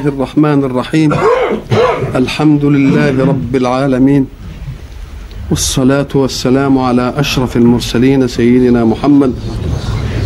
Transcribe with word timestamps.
الله 0.00 0.14
الرحمن 0.14 0.64
الرحيم. 0.64 1.12
الحمد 2.14 2.64
لله 2.64 3.24
رب 3.24 3.56
العالمين. 3.56 4.26
والصلاة 5.50 6.08
والسلام 6.14 6.78
على 6.78 7.14
أشرف 7.16 7.56
المرسلين 7.56 8.28
سيدنا 8.28 8.84
محمد 8.84 9.34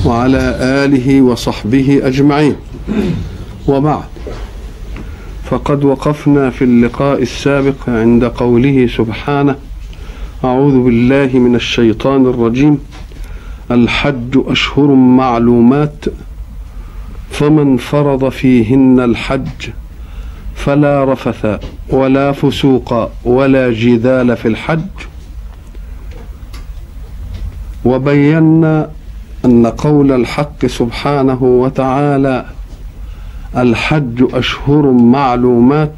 وعلى 0.06 0.38
آله 0.84 1.22
وصحبه 1.22 2.00
أجمعين. 2.02 2.54
وبعد. 3.68 4.08
فقد 5.50 5.84
وقفنا 5.84 6.50
في 6.50 6.64
اللقاء 6.64 7.22
السابق 7.22 7.88
عند 7.88 8.24
قوله 8.24 8.86
سبحانه 8.86 9.54
أعوذ 10.44 10.84
بالله 10.84 11.38
من 11.38 11.54
الشيطان 11.54 12.26
الرجيم. 12.26 12.78
الحج 13.70 14.32
أشهر 14.46 14.94
معلومات. 14.94 16.04
فمن 17.30 17.76
فرض 17.76 18.28
فيهن 18.28 19.00
الحج 19.00 19.70
فلا 20.54 21.04
رفث 21.04 21.64
ولا 21.88 22.32
فسوق 22.32 23.10
ولا 23.24 23.72
جدال 23.72 24.36
في 24.36 24.48
الحج. 24.48 24.80
وبينا 27.84 28.90
أن 29.44 29.66
قول 29.66 30.12
الحق 30.12 30.66
سبحانه 30.66 31.42
وتعالى 31.42 32.44
الحج 33.56 34.24
أشهر 34.32 34.90
معلومات 34.90 35.94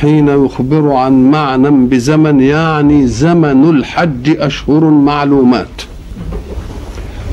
حين 0.00 0.28
يخبر 0.28 0.92
عن 0.92 1.30
معنى 1.30 1.70
بزمن 1.70 2.40
يعني 2.40 3.06
زمن 3.06 3.70
الحج 3.70 4.36
أشهر 4.40 4.84
معلومات. 4.84 5.93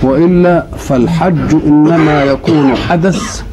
وإلا 0.03 0.65
فالحج 0.77 1.53
إنما 1.65 2.23
يكون 2.23 2.75
حدث 2.75 3.43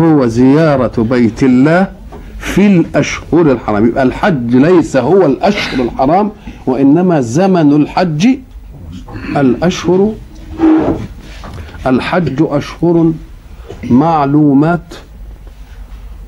هو 0.00 0.26
زيارة 0.26 1.02
بيت 1.02 1.42
الله 1.42 1.88
في 2.38 2.66
الأشهر 2.66 3.52
الحرام. 3.52 3.86
يبقى 3.86 4.02
الحج 4.02 4.56
ليس 4.56 4.96
هو 4.96 5.26
الأشهر 5.26 5.84
الحرام 5.84 6.30
وإنما 6.66 7.20
زمن 7.20 7.72
الحج 7.72 8.28
الأشهر 9.36 10.12
الحج 11.86 12.42
أشهر 12.42 13.12
معلومات. 13.84 14.94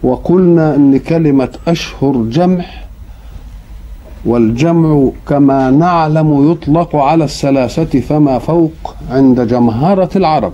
وقلنا 0.03 0.75
إن 0.77 0.98
كلمة 0.98 1.48
أشهر 1.69 2.16
جمع 2.16 2.64
والجمع 4.25 5.11
كما 5.28 5.70
نعلم 5.70 6.53
يطلق 6.53 6.97
على 6.97 7.25
الثلاثة 7.25 8.00
فما 8.00 8.38
فوق. 8.38 8.94
عند 9.11 9.41
جمهرة 9.41 10.11
العرب. 10.16 10.53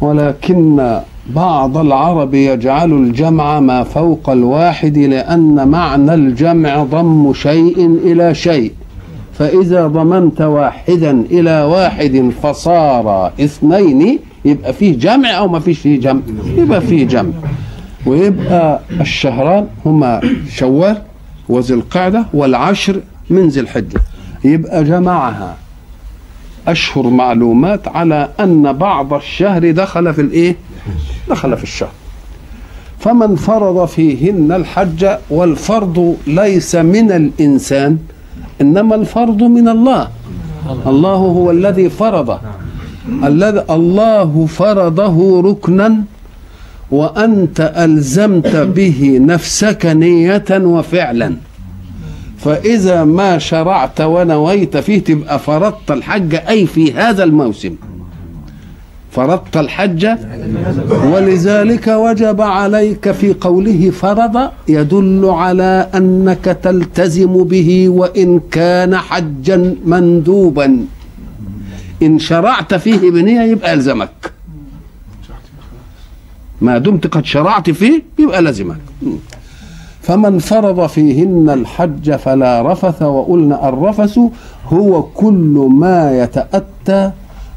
ولكن 0.00 0.98
بعض 1.26 1.76
العرب 1.76 2.34
يجعل 2.34 2.92
الجمع 2.92 3.60
ما 3.60 3.84
فوق 3.84 4.30
الواحد 4.30 4.98
لأن 4.98 5.68
معنى 5.68 6.14
الجمع 6.14 6.84
ضم 6.84 7.32
شيء 7.32 7.98
إلى 8.04 8.34
شيء. 8.34 8.72
فإذا 9.32 9.86
ضممت 9.86 10.40
واحدا 10.40 11.24
إلى 11.30 11.62
واحد 11.62 12.30
فصار 12.42 13.32
اثنين 13.40 14.18
يبقى 14.44 14.72
فيه 14.72 14.98
جمع 14.98 15.38
أو 15.38 15.48
ما 15.48 15.60
فيش 15.60 15.78
فيه 15.78 16.00
جمع؟ 16.00 16.20
يبقى 16.56 16.80
فيه 16.80 17.06
جمع. 17.06 17.32
ويبقى 18.06 18.80
الشهران 19.00 19.66
هما 19.86 20.20
شوال 20.50 20.96
وذي 21.48 21.74
القعدة 21.74 22.24
والعشر 22.34 23.00
من 23.30 23.48
ذي 23.48 23.60
الحجة. 23.60 24.00
يبقى 24.44 24.84
جمعها. 24.84 25.56
أشهر 26.70 27.06
معلومات 27.06 27.88
على 27.88 28.28
أن 28.40 28.72
بعض 28.72 29.14
الشهر 29.14 29.70
دخل 29.70 30.14
في 30.14 30.20
الإيه؟ 30.20 30.56
دخل 31.28 31.56
في 31.56 31.62
الشهر. 31.62 31.92
فمن 32.98 33.36
فرض 33.36 33.88
فيهن 33.88 34.52
الحج 34.52 35.06
والفرض 35.30 36.16
ليس 36.26 36.74
من 36.74 37.12
الإنسان 37.12 37.98
إنما 38.60 38.94
الفرض 38.94 39.42
من 39.42 39.68
الله. 39.68 40.08
الله 40.86 41.16
هو 41.16 41.50
الذي 41.50 41.88
فرض. 41.90 42.38
الذي 43.24 43.64
الله 43.70 44.46
فرضه 44.46 45.40
ركنا 45.50 46.04
وأنت 46.90 47.72
ألزمت 47.76 48.56
به 48.56 49.18
نفسك 49.20 49.86
نية 49.86 50.50
وفعلا. 50.50 51.36
فإذا 52.44 53.04
ما 53.04 53.38
شرعت 53.38 54.00
ونويت 54.00 54.76
فيه 54.76 54.98
تبقى 55.04 55.38
فرضت 55.38 55.90
الحج 55.90 56.34
أي 56.34 56.66
في 56.66 56.92
هذا 56.92 57.24
الموسم. 57.24 57.76
فرضت 59.12 59.56
الحج 59.56 60.06
ولذلك 61.12 61.88
وجب 61.88 62.40
عليك 62.40 63.10
في 63.12 63.32
قوله 63.32 63.90
فرض 63.90 64.50
يدل 64.68 65.24
على 65.24 65.88
أنك 65.94 66.44
تلتزم 66.62 67.44
به 67.44 67.88
وإن 67.88 68.40
كان 68.50 68.96
حجا 68.96 69.76
مندوبا. 69.84 70.86
إن 72.02 72.18
شرعت 72.18 72.74
فيه 72.74 73.10
بنية 73.10 73.40
يبقى 73.42 73.74
ألزمك 73.74 74.32
ما 76.60 76.78
دمت 76.78 77.06
قد 77.06 77.24
شرعت 77.24 77.70
فيه 77.70 78.02
يبقى 78.18 78.42
لزمك. 78.42 78.76
فمن 80.02 80.38
فرض 80.38 80.86
فيهن 80.86 81.50
الحج 81.50 82.14
فلا 82.14 82.72
رفث 82.72 83.02
وقلنا 83.02 83.68
الرفث 83.68 84.18
هو 84.66 85.02
كل 85.02 85.68
ما 85.74 86.22
يتأتى 86.22 87.10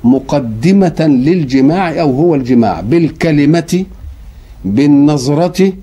مقدمة 0.03 0.95
للجماع 0.99 2.01
أو 2.01 2.15
هو 2.15 2.35
الجماع 2.35 2.81
بالكلمة 2.81 3.85
بالنظرة 4.65 5.73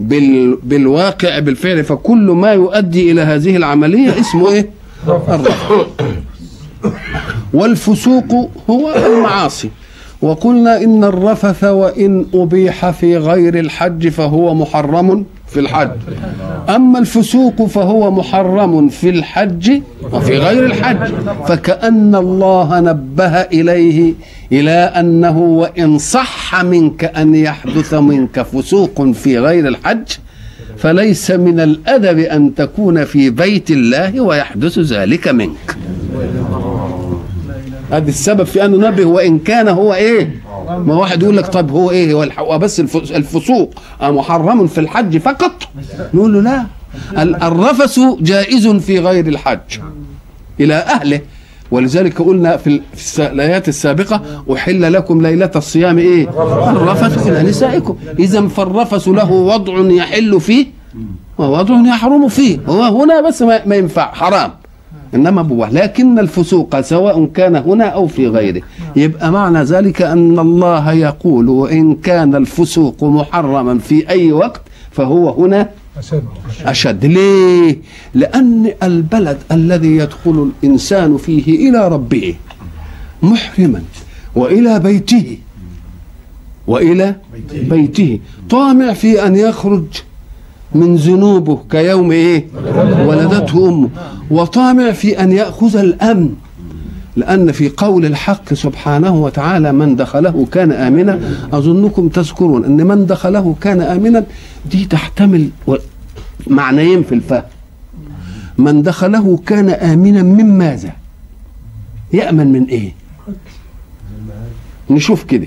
بال 0.00 0.58
بالواقع 0.62 1.38
بالفعل. 1.38 1.84
فكل 1.84 2.26
ما 2.30 2.52
يؤدي 2.52 3.10
إلى 3.12 3.20
هذه 3.20 3.56
العملية 3.56 4.20
اسمه 4.20 4.50
إيه؟ 4.50 4.70
الرفث. 5.08 5.86
والفسوق 7.54 8.50
هو 8.70 8.94
المعاصي. 9.06 9.70
وقلنا 10.22 10.84
إن 10.84 11.04
الرفث 11.04 11.64
وإن 11.64 12.26
أبيح 12.34 12.90
في 12.90 13.16
غير 13.16 13.58
الحج 13.58 14.08
فهو 14.08 14.54
محرم. 14.54 15.24
في 15.48 15.60
الحج. 15.60 15.90
أما 16.68 16.98
الفسوق 16.98 17.66
فهو 17.66 18.10
محرم 18.10 18.88
في 18.88 19.10
الحج 19.10 19.80
وفي 20.12 20.38
غير 20.38 20.66
الحج. 20.66 21.12
فكأن 21.48 22.14
الله 22.14 22.80
نبه 22.80 23.40
إليه 23.40 24.14
إلى 24.52 24.70
أنه 24.70 25.38
وإن 25.38 25.98
صح 25.98 26.64
منك 26.64 27.04
أن 27.04 27.34
يحدث 27.34 27.94
منك 27.94 28.42
فسوق 28.42 29.10
في 29.10 29.38
غير 29.38 29.68
الحج 29.68 30.04
فليس 30.76 31.30
من 31.30 31.60
الأدب 31.60 32.18
أن 32.18 32.54
تكون 32.54 33.04
في 33.04 33.30
بيت 33.30 33.70
الله 33.70 34.20
ويحدث 34.20 34.78
ذلك 34.78 35.28
منك. 35.28 35.76
هذا 37.92 38.08
السبب 38.08 38.44
في 38.44 38.64
أن 38.64 38.70
ننبه 38.70 39.04
وإن 39.04 39.38
كان 39.38 39.68
هو 39.68 39.94
إيه؟ 39.94 40.30
ما 40.68 40.94
واحد 40.94 41.22
يقول 41.22 41.36
لك 41.36 41.46
طب 41.46 41.70
هو 41.70 41.90
إيه؟ 41.90 42.30
هو 42.38 42.58
بس 42.58 42.80
الفسوق. 42.94 43.74
محرم 44.02 44.66
في 44.66 44.80
الحج 44.80 45.18
فقط. 45.18 45.52
نقول 46.14 46.32
له 46.34 46.40
لا. 46.40 46.66
الرفث 47.46 48.00
جائز 48.20 48.68
في 48.68 48.98
غير 48.98 49.26
الحج. 49.26 49.80
إلى 50.60 50.74
أهله. 50.74 51.20
ولذلك 51.70 52.22
قلنا 52.22 52.56
في 52.56 52.80
الآيات 53.18 53.68
السابقة 53.68 54.44
أحل 54.52 54.92
لكم 54.92 55.22
ليلة 55.22 55.50
الصيام 55.56 55.98
إيه؟ 55.98 56.28
الرفث 56.70 57.26
إلى 57.28 57.42
نسائكم. 57.42 57.96
اذا 58.18 58.48
فالرفث 58.48 59.08
له 59.08 59.32
وضع 59.32 59.90
يحل 59.90 60.40
فيه 60.40 60.66
ووضع 61.38 61.74
يحرم 61.74 62.28
فيه. 62.28 62.58
هو 62.66 63.02
هنا 63.02 63.20
بس 63.28 63.42
ما 63.42 63.76
ينفع 63.76 64.12
حرام. 64.12 64.50
إنما 65.14 65.42
بوه. 65.42 65.70
لكن 65.70 66.18
الفسوق 66.18 66.80
سواء 66.80 67.24
كان 67.24 67.56
هنا 67.56 67.84
أو 67.84 68.06
في 68.06 68.28
غيره. 68.28 68.62
يبقى 68.96 69.32
معنى 69.32 69.62
ذلك 69.62 70.02
أن 70.02 70.38
الله 70.38 70.92
يقول 70.92 71.48
وإن 71.48 71.94
كان 71.94 72.34
الفسوق 72.34 73.04
محرما 73.04 73.78
في 73.78 74.08
أي 74.08 74.32
وقت 74.32 74.60
فهو 74.90 75.30
هنا 75.44 75.68
أشد. 75.98 76.24
أشد. 76.66 77.06
ليه؟ 77.06 77.78
لأن 78.14 78.72
البلد 78.82 79.38
الذي 79.52 79.96
يدخل 79.96 80.50
الإنسان 80.62 81.16
فيه 81.16 81.68
إلى 81.68 81.88
ربه 81.88 82.34
محرما 83.22 83.82
وإلى 84.34 84.78
بيته 84.78 85.38
وإلى 86.66 87.14
بيته. 87.52 88.18
طامع 88.50 88.92
في 88.92 89.26
أن 89.26 89.36
يخرج 89.36 89.84
من 90.74 90.96
ذنوبه 90.96 91.58
كيوم 91.70 92.12
إيه؟ 92.12 92.46
ولدته 93.26 93.68
امه 93.68 93.88
وطامع 94.30 94.92
في 94.92 95.20
أن 95.22 95.32
يأخذ 95.32 95.76
الأمن 95.76 96.34
لأن 97.16 97.52
في 97.52 97.68
قول 97.68 98.06
الحق 98.06 98.54
سبحانه 98.54 99.14
وتعالى 99.14 99.72
من 99.72 99.96
دخله 99.96 100.46
كان 100.52 100.72
آمنا. 100.72 101.20
أظنكم 101.52 102.08
تذكرون 102.08 102.64
أن 102.64 102.86
من 102.86 103.06
دخله 103.06 103.56
كان 103.60 103.80
آمنا 103.80 104.24
دي 104.70 104.84
تحتمل 104.84 105.48
معنيين 106.46 107.02
في 107.02 107.14
الفهم. 107.14 107.42
من 108.58 108.82
دخله 108.82 109.36
كان 109.46 109.70
آمنا 109.70 110.22
من 110.22 110.58
ماذا؟ 110.58 110.92
يأمن 112.12 112.52
من 112.52 112.64
إيه؟ 112.64 112.94
نشوف 114.90 115.24
كده. 115.24 115.46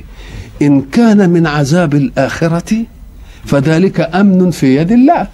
إن 0.62 0.82
كان 0.82 1.30
من 1.30 1.48
عذاب 1.48 1.94
الآخرة 1.96 2.86
فذلك 3.46 4.16
أمن 4.16 4.52
في 4.52 4.76
يد 4.78 4.92
الله. 4.92 5.28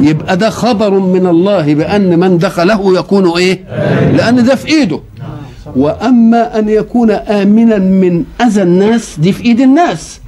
يبقى 0.00 0.36
ده 0.36 0.50
خبر 0.50 0.90
من 0.90 1.26
الله 1.26 1.74
بأن 1.74 2.18
من 2.18 2.38
دخله 2.38 2.98
يكون 2.98 3.38
إيه؟ 3.38 3.60
لأن 4.12 4.44
ده 4.44 4.54
في 4.54 4.68
إيده. 4.68 5.00
وأما 5.76 6.58
أن 6.58 6.68
يكون 6.68 7.10
آمنا 7.10 7.78
من 7.78 8.24
أذى 8.40 8.62
الناس 8.62 9.20
دي 9.20 9.32
في 9.32 9.44
إيد 9.44 9.60
الناس. 9.60 10.20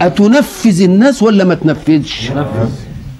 أتنفذ 0.00 0.82
الناس 0.82 1.22
ولا 1.22 1.44
ما 1.44 1.54
تنفذش؟ 1.54 2.30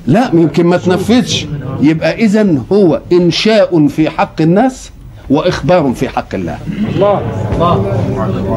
لا 0.07 0.31
يمكن 0.33 0.67
ما 0.67 0.77
تنفذش. 0.77 1.47
يبقى 1.81 2.15
اذا 2.25 2.59
هو 2.73 3.01
إنشاء 3.13 3.87
في 3.89 4.11
حق 4.11 4.43
الناس 4.43 4.91
وإخبار 5.31 5.93
في 5.95 6.09
حق 6.09 6.35
الله. 6.35 6.59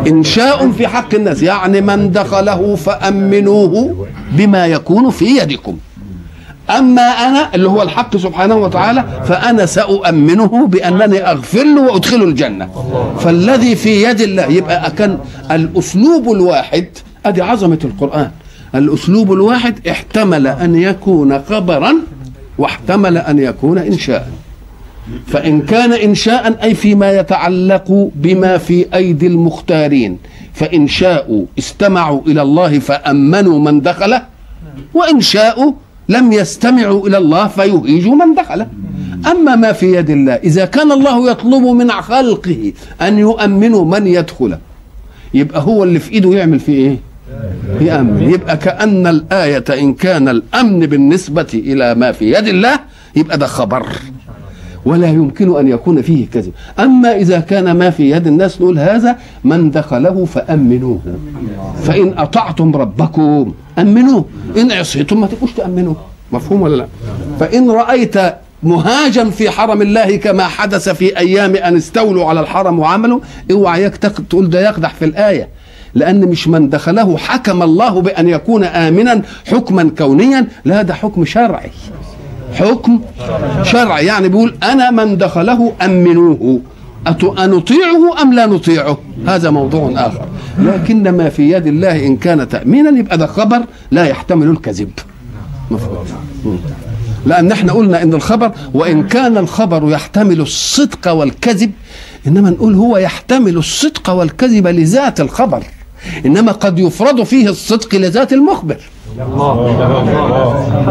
إنشاء 0.07 0.71
في 0.71 0.87
حق 0.87 1.15
الناس 1.15 1.43
يعني 1.43 1.81
من 1.81 2.11
دخله 2.11 2.75
فأمنوه 2.75 3.95
بما 4.31 4.67
يكون 4.67 5.09
في 5.09 5.25
يدكم. 5.25 5.77
أما 6.77 7.01
أنا 7.01 7.55
اللي 7.55 7.69
هو 7.69 7.81
الحق 7.81 8.17
سبحانه 8.17 8.55
وتعالى 8.55 9.05
فأنا 9.25 9.65
سأؤمنه 9.65 10.67
بأنني 10.67 11.31
أغفر 11.31 11.63
له 11.63 11.81
وأدخله 11.81 12.23
الجنة. 12.23 12.69
فالذي 13.19 13.75
في 13.75 14.03
يد 14.03 14.21
الله 14.21 14.45
يبقى 14.45 14.91
كان 14.91 15.17
الأسلوب 15.51 16.31
الواحد 16.31 16.87
أدي 17.25 17.41
عظمة 17.41 17.79
القرآن. 17.83 18.31
الأسلوب 18.75 19.33
الواحد 19.33 19.87
احتمل 19.87 20.47
أن 20.47 20.75
يكون 20.75 21.41
خبرا 21.49 21.93
واحتمل 22.57 23.17
أن 23.17 23.39
يكون 23.39 23.77
انشاء. 23.77 24.29
فإن 25.27 25.61
كان 25.61 25.93
انشاء 25.93 26.63
أي 26.63 26.73
فيما 26.73 27.11
يتعلق 27.11 28.11
بما 28.15 28.57
في 28.57 28.85
أيدي 28.93 29.27
المختارين. 29.27 30.17
فإن 30.53 30.87
شاءوا 30.87 31.45
استمعوا 31.59 32.21
إلى 32.27 32.41
الله 32.41 32.79
فأمنوا 32.79 33.59
من 33.59 33.81
دخله. 33.81 34.21
وإن 34.93 35.21
شاءوا 35.21 35.71
لم 36.09 36.31
يستمعوا 36.33 37.07
إلى 37.07 37.17
الله 37.17 37.47
فيهيجوا 37.47 38.15
من 38.15 38.35
دخله. 38.35 38.67
أما 39.31 39.55
ما 39.55 39.71
في 39.71 39.95
يد 39.95 40.09
الله 40.09 40.33
إذا 40.33 40.65
كان 40.65 40.91
الله 40.91 41.31
يطلب 41.31 41.63
من 41.63 41.91
خلقه 41.91 42.73
أن 43.01 43.19
يؤمنوا 43.19 43.85
من 43.85 44.07
يدخل 44.07 44.57
يبقى 45.33 45.61
هو 45.61 45.83
اللي 45.83 45.99
في 45.99 46.11
إيده 46.11 46.29
يعمل 46.33 46.59
فيه 46.59 46.73
إيه؟ 46.89 46.97
يأمن 47.87 48.29
يبقى 48.29 48.57
كأن 48.57 49.07
الآية 49.07 49.63
إن 49.69 49.93
كان 49.93 50.27
الأمن 50.29 50.79
بالنسبة 50.79 51.47
إلى 51.53 51.95
ما 51.95 52.11
في 52.11 52.31
يد 52.33 52.47
الله 52.47 52.79
يبقى 53.15 53.37
ده 53.37 53.47
خبر. 53.47 53.87
ولا 54.85 55.07
يمكن 55.07 55.57
أن 55.57 55.67
يكون 55.67 56.01
فيه 56.01 56.27
كذب. 56.33 56.51
أما 56.79 57.15
إذا 57.15 57.39
كان 57.39 57.71
ما 57.71 57.89
في 57.89 58.11
يد 58.11 58.27
الناس 58.27 58.61
نقول 58.61 58.79
هذا 58.79 59.15
من 59.43 59.71
دخله 59.71 60.25
فأمنوه. 60.25 60.99
فإن 61.83 62.13
أطعتم 62.17 62.75
ربكم 62.75 63.53
أمنوه. 63.79 64.25
إن 64.57 64.71
عصيتم 64.71 65.21
ما 65.21 65.27
تبقوش 65.27 65.51
تأمنوه. 65.51 65.95
مفهوم 66.31 66.61
ولا 66.61 66.75
لا؟ 66.75 66.87
فإن 67.39 67.71
رأيت 67.71 68.15
مهاجا 68.63 69.29
في 69.29 69.49
حرم 69.49 69.81
الله 69.81 70.15
كما 70.15 70.43
حدث 70.43 70.89
في 70.89 71.17
أيام 71.17 71.55
أن 71.55 71.75
استولوا 71.75 72.25
على 72.25 72.39
الحرم 72.39 72.79
وعملوا 72.79 73.19
اوعى 73.51 73.89
تقول 73.89 74.49
ده 74.49 74.61
يقدح 74.61 74.93
في 74.93 75.05
الآية. 75.05 75.47
لأن 75.93 76.19
مش 76.19 76.47
من 76.47 76.69
دخله 76.69 77.17
حكم 77.17 77.63
الله 77.63 78.01
بأن 78.01 78.29
يكون 78.29 78.63
آمنا 78.63 79.21
حكما 79.47 79.91
كونيا. 79.97 80.47
لا 80.65 80.81
ده 80.81 80.93
حكم 80.93 81.25
شرعي. 81.25 81.71
حكم 82.53 83.01
شرعي. 83.63 84.05
يعني 84.05 84.29
بيقول 84.29 84.55
أنا 84.63 84.91
من 84.91 85.17
دخله 85.17 85.73
أمنوه. 85.81 86.61
أنطيعه 87.39 88.21
أم 88.21 88.33
لا 88.33 88.45
نطيعه؟ 88.45 88.97
هذا 89.27 89.49
موضوع 89.49 89.91
آخر. 89.95 90.25
لكن 90.59 91.09
ما 91.09 91.29
في 91.29 91.51
يد 91.51 91.67
الله 91.67 92.05
إن 92.07 92.17
كان 92.17 92.49
تأمينا 92.49 92.99
يبقى 92.99 93.17
ده 93.17 93.27
خبر 93.27 93.61
لا 93.91 94.05
يحتمل 94.05 94.49
الكذب. 94.49 94.91
مفهوم. 95.71 96.05
لأن 97.25 97.51
إحنا 97.51 97.73
قلنا 97.73 98.03
إن 98.03 98.13
الخبر 98.13 98.51
وإن 98.73 99.07
كان 99.07 99.37
الخبر 99.37 99.91
يحتمل 99.91 100.41
الصدق 100.41 101.11
والكذب 101.11 101.71
إنما 102.27 102.49
نقول 102.49 102.75
هو 102.75 102.97
يحتمل 102.97 103.57
الصدق 103.57 104.09
والكذب 104.09 104.67
لذات 104.67 105.21
الخبر. 105.21 105.63
إنما 106.25 106.51
قد 106.51 106.79
يفرض 106.79 107.23
فيه 107.23 107.49
الصدق 107.49 107.95
لذات 107.95 108.33
المخبر. 108.33 108.77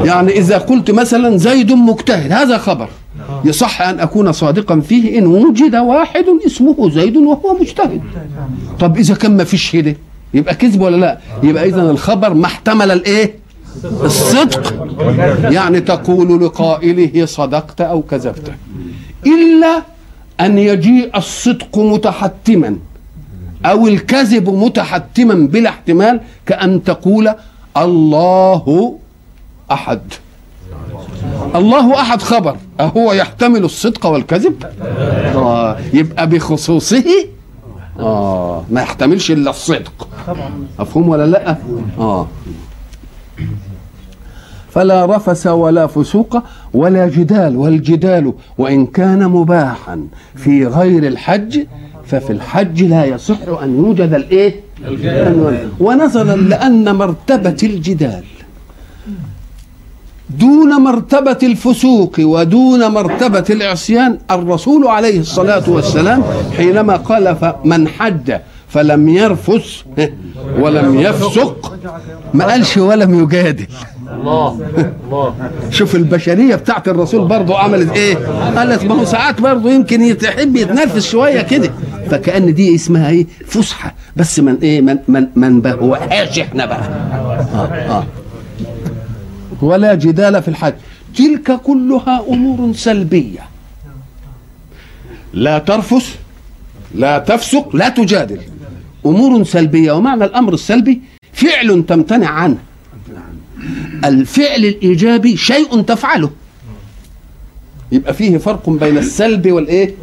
يعني 0.05 0.38
إذا 0.38 0.58
قلت 0.58 0.90
مثلا 0.90 1.37
زيد 1.37 1.72
مجتهد 1.72 2.32
هذا 2.32 2.58
خبر. 2.58 2.88
يصح 3.44 3.82
أن 3.82 4.00
أكون 4.00 4.32
صادقا 4.32 4.81
فيه 4.81 5.19
إن 5.19 5.26
وجد 5.26 5.76
واحد 5.76 6.25
اسمه 6.46 6.90
زيد 6.90 7.16
وهو 7.16 7.58
مجتهد. 7.60 8.00
طب 8.81 8.96
إذا 8.96 9.14
كان 9.14 9.37
ما 9.37 9.44
فيش 9.44 9.70
كده 9.72 9.96
يبقى 10.34 10.55
كذب 10.55 10.81
ولا 10.81 10.96
لا؟ 10.96 11.19
يبقى 11.43 11.69
اذا 11.69 11.90
الخبر 11.90 12.34
ما 12.34 12.46
احتمل 12.46 12.90
الإيه؟ 12.90 13.34
الصدق. 13.84 14.88
يعني 15.50 15.81
تقول 15.81 16.44
لقائله 16.44 17.26
صدقت 17.26 17.81
أو 17.81 18.02
كذبت. 18.02 18.52
إلا 19.26 19.82
أن 20.40 20.58
يجيء 20.58 21.16
الصدق 21.16 21.78
متحتما. 21.78 22.76
أو 23.66 23.87
الكذب 23.87 24.49
متحتما 24.49 25.34
بلا 25.34 25.70
احتمال 25.70 26.20
كأن 26.46 26.82
تقول 26.84 27.31
الله 27.76 28.94
أحد. 29.72 30.00
الله 31.55 32.00
أحد 32.00 32.22
خبر. 32.22 32.56
أهو 32.81 33.12
يحتمل 33.12 33.64
الصدق 33.64 34.06
والكذب؟ 34.06 34.64
آه 35.34 35.76
يبقى 35.94 36.26
بخصوصه؟ 36.28 37.05
آه 37.99 38.64
ما 38.70 38.81
يحتملش 38.82 39.31
إلا 39.31 39.50
الصدق. 39.50 40.08
مفهوم 40.78 41.08
ولا 41.08 41.26
لأ؟ 41.26 41.56
آه. 41.99 42.26
فلا 44.70 45.06
رفس 45.16 45.46
ولا 45.46 45.87
فسوق 45.87 46.43
ولا 46.75 47.08
جدال 47.08 47.56
والجدال 47.56 48.32
وإن 48.58 48.87
كان 48.87 49.28
مباحا 49.28 50.06
في 50.37 50.66
غير 50.66 51.06
الحج 51.06 51.64
ففي 52.10 52.31
الحج 52.32 52.82
لا 52.82 53.05
يصح 53.05 53.38
أن 53.62 53.76
يوجد 53.76 54.12
الإيه؟ 54.14 54.60
ونظرا 55.81 56.37
لأن 56.37 56.94
مرتبة 56.94 57.56
الجدال. 57.62 58.25
دون 60.31 60.70
مرتبة 60.82 61.38
الفسوق 61.43 62.14
ودون 62.20 62.87
مرتبة 62.88 63.44
العصيان 63.50 64.19
الرسول 64.31 64.87
عليه 64.87 65.20
الصلاة 65.20 65.70
والسلام 65.70 66.22
حينما 66.56 66.96
قال 66.96 67.37
من 67.64 67.88
حج 67.88 68.32
فلم 68.69 69.08
يرفث 69.08 69.66
ولم 70.60 71.00
يفسق 71.00 71.78
ما 72.34 72.44
قالش 72.44 72.76
ولم 72.76 73.22
يجادل. 73.22 73.66
الله. 74.29 74.93
الله. 75.07 75.35
شوف 75.71 75.95
البشرية 75.95 76.55
بتاعت 76.55 76.89
الرسول 76.89 77.29
برضه 77.29 77.58
عملت 77.58 77.93
إيه؟ 77.93 78.15
قالت 78.56 78.85
ما 78.85 78.94
هو 78.94 79.05
ساعات 79.05 79.41
برضه 79.41 79.70
يمكن 79.70 80.03
يحب 80.03 80.56
يتنفس 80.56 81.11
شوية 81.11 81.43
كده. 81.43 81.73
فكأن 82.11 82.55
دي 82.55 82.75
اسمها 82.75 83.11
إيه؟ 83.11 83.27
فسحة. 83.47 83.94
بس 84.17 84.41
من 84.41 84.56
إيه؟ 84.63 84.81
من 84.81 84.99
من 85.08 85.27
من 85.37 85.61
بهوهاش 85.61 86.39
إحنا 86.39 86.67
بقى. 86.67 86.81
آه 87.55 87.69
آه. 87.91 88.05
ولا 89.63 89.94
جدال 89.94 90.43
في 90.43 90.49
الحج. 90.49 90.75
تلك 91.17 91.53
كلها 91.53 92.23
أمور 92.29 92.73
سلبية. 92.75 93.41
لا 95.32 95.58
ترفس 95.58 96.15
لا 96.94 97.19
تفسق 97.19 97.77
لا 97.77 97.89
تجادل. 97.89 98.41
أمور 99.06 99.44
سلبية. 99.44 99.93
ومعنى 99.93 100.25
الأمر 100.25 100.55
السلبي 100.55 101.01
فعل 101.32 101.85
تمتنع 101.89 102.29
عنه. 102.29 102.58
الفعل 104.05 104.64
الإيجابي 104.64 105.36
شيء 105.36 105.81
تفعله. 105.81 106.31
يبقى 107.93 108.14
فيه 108.14 108.38
فرق 108.38 108.70
بين 108.70 108.98
السلب 108.98 109.52
والإيه؟ 109.52 109.94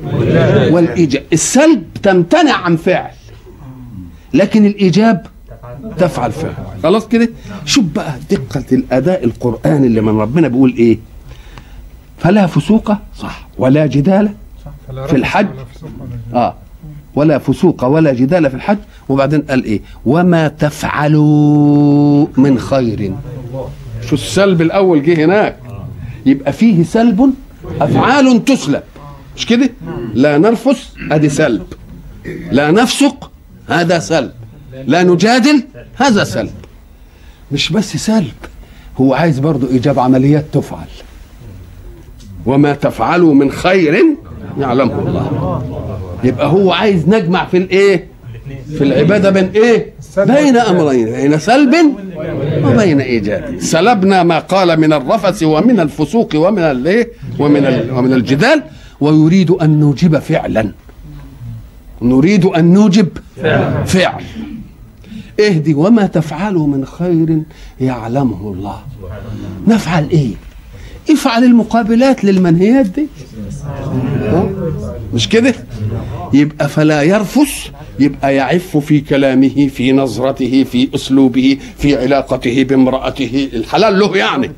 والإيجاب. 0.71 1.23
السلب 1.33 1.83
تمتنع 2.03 2.53
عن 2.53 2.75
فعل 2.75 3.11
لكن 4.33 4.65
الإيجاب 4.65 5.25
تفعل 5.97 6.31
فعل. 6.31 6.53
خلاص 6.83 7.07
كده؟ 7.07 7.29
شوف 7.65 7.85
بقى 7.85 8.13
دقة 8.31 8.63
الأداء 8.71 9.23
القراني 9.23 9.87
اللي 9.87 10.01
من 10.01 10.19
ربنا 10.19 10.47
بيقول 10.47 10.73
إيه؟ 10.77 10.97
فلا 12.17 12.47
فسوق 12.47 12.91
صح. 13.17 13.47
ولا 13.57 13.85
جدال 13.85 14.29
في 15.07 15.15
الحج. 15.15 15.47
آه. 16.33 16.55
ولا 17.15 17.37
فسوق 17.37 17.83
ولا 17.85 18.13
جدال 18.13 18.49
في 18.49 18.55
الحج. 18.55 18.77
وبعدين 19.09 19.41
قال 19.41 19.63
إيه؟ 19.63 19.81
وما 20.05 20.47
تفعلوا 20.47 22.27
من 22.37 22.59
خير. 22.59 23.13
شو 24.09 24.15
السلب 24.15 24.61
الأول 24.61 25.03
جه 25.03 25.25
هناك؟ 25.25 25.57
يبقى 26.25 26.53
فيه 26.53 26.83
سلب 26.83 27.33
أفعال 27.81 28.45
تسلب. 28.45 28.83
مش 29.37 29.45
كده؟ 29.45 29.69
لا 30.13 30.37
نرفس 30.37 30.93
ادي 31.11 31.29
سلب. 31.29 31.63
لا 32.51 32.71
نفسق 32.71 33.31
هذا 33.69 33.99
سلب. 33.99 34.31
لا 34.87 35.03
نجادل 35.03 35.63
هذا 35.95 36.23
سلب. 36.23 36.53
مش 37.51 37.71
بس 37.71 37.97
سلب 37.97 38.33
هو 38.97 39.13
عايز 39.13 39.39
برضه 39.39 39.69
إيجاب 39.69 39.99
عمليات 39.99 40.45
تفعل. 40.53 40.87
وما 42.45 42.73
تفعلوا 42.73 43.33
من 43.33 43.51
خير 43.51 44.05
يعلمه 44.59 44.99
الله. 44.99 45.61
يبقى 46.23 46.47
هو 46.47 46.71
عايز 46.71 47.07
نجمع 47.07 47.45
في 47.45 47.57
الإيه؟ 47.57 48.07
في 48.77 48.83
العبادة 48.83 49.29
بين 49.29 49.49
إيه؟ 49.55 49.93
بين 50.17 50.57
أمرين 50.57 51.05
بين 51.11 51.39
سلب 51.39 51.75
وبين 52.65 53.01
إيجاد؟ 53.01 53.59
سلبنا 53.59 54.23
ما 54.23 54.39
قال 54.39 54.79
من 54.79 54.93
الرفث 54.93 55.43
ومن 55.43 55.79
الفسوق 55.79 56.29
ومن 56.35 56.59
الايه 56.59 57.09
ومن 57.39 57.89
ومن 57.91 58.13
الجدال 58.13 58.63
ويريد 59.01 59.51
أن 59.51 59.79
نوجب 59.79 60.19
فعلا. 60.19 60.71
نريد 62.01 62.45
أن 62.45 62.73
نوجب 62.73 63.07
فعل 63.85 64.23
اهدي 65.39 65.73
وما 65.73 66.05
تفعلوا 66.05 66.67
من 66.67 66.85
خير 66.85 67.41
يعلمه 67.81 68.53
الله. 68.53 68.79
نفعل 69.67 70.09
إيه؟ 70.09 70.33
افعل 71.09 71.43
المقابلات 71.43 72.23
للمنهيات 72.25 72.85
دي؟ 72.85 73.07
مش 75.13 75.29
كده؟ 75.29 75.53
يبقى 76.33 76.69
فلا 76.69 77.01
يرفث 77.01 77.67
يبقى 77.99 78.35
يعف 78.35 78.77
في 78.77 78.99
كلامه 79.01 79.67
في 79.67 79.91
نظرته 79.91 80.63
في 80.63 80.89
أسلوبه 80.95 81.57
في 81.77 81.95
علاقته 81.97 82.63
بامرأته. 82.63 83.49
الحلال 83.53 83.99
له 83.99 84.17
يعني. 84.17 84.51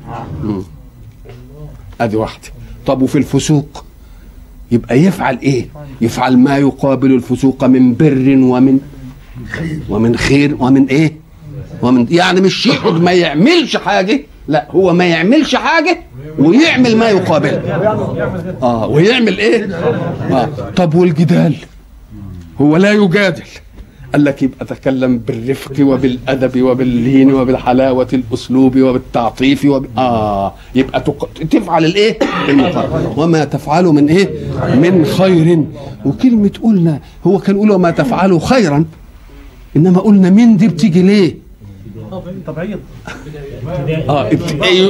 أدي 2.00 2.16
واحدة 2.16 2.48
طب 2.86 3.02
وفي 3.02 3.18
الفسوق؟ 3.18 3.84
يبقى 4.72 4.98
يفعل 4.98 5.38
إيه؟ 5.42 5.66
يفعل 6.00 6.36
ما 6.36 6.56
يقابل 6.58 7.12
الفسوق 7.14 7.64
من 7.64 7.94
بر 7.94 8.36
ومن 8.42 8.78
ومن 9.88 10.16
خير 10.16 10.56
ومن 10.60 10.86
إيه؟ 10.86 11.12
ومن 11.82 12.06
يعني 12.10 12.40
مش 12.40 12.66
يقعد 12.66 12.92
ما 13.02 13.12
يعملش 13.12 13.76
حاجة 13.76 14.20
لا 14.48 14.68
هو 14.70 14.92
ما 14.94 15.04
يعملش 15.04 15.54
حاجة 15.54 15.98
ويعمل 16.38 16.96
ما 16.96 17.08
يقابله 17.08 17.62
آه 18.62 18.86
ويعمل 18.86 19.38
إيه؟ 19.38 19.64
آه. 20.30 20.48
طب 20.76 20.94
والجدال؟ 20.94 21.54
هو 22.60 22.76
لا 22.76 22.92
يجادل. 22.92 23.42
قال 24.12 24.24
لك 24.24 24.42
يبقى 24.42 24.66
تكلم 24.66 25.18
بالرفق 25.18 25.72
وبالأدب 25.80 26.62
وباللين 26.62 27.32
وبالحلاوة 27.32 28.08
الأسلوب 28.12 28.76
وبالتعطيف 28.78 29.64
وب... 29.64 29.86
آه. 29.98 30.54
يبقى 30.74 31.00
تق... 31.00 31.28
تفعل 31.50 31.84
الإيه؟ 31.84 32.18
المقابل. 32.48 33.12
وما 33.20 33.44
تفعلوا 33.44 33.92
من 33.92 34.08
إيه؟ 34.08 34.28
من 34.74 35.04
خير. 35.04 35.64
وكلمة 36.04 36.50
قلنا 36.62 37.00
هو 37.26 37.38
كان 37.38 37.56
يقول 37.56 37.70
وما 37.70 37.90
تفعلوا 37.90 38.40
خيرا 38.40 38.84
إنما 39.76 40.00
قلنا 40.00 40.30
من 40.30 40.56
دي 40.56 40.68
بتيجي 40.68 41.02
ليه؟ 41.02 41.47
تبعيض 42.46 42.78
آه 44.08 44.30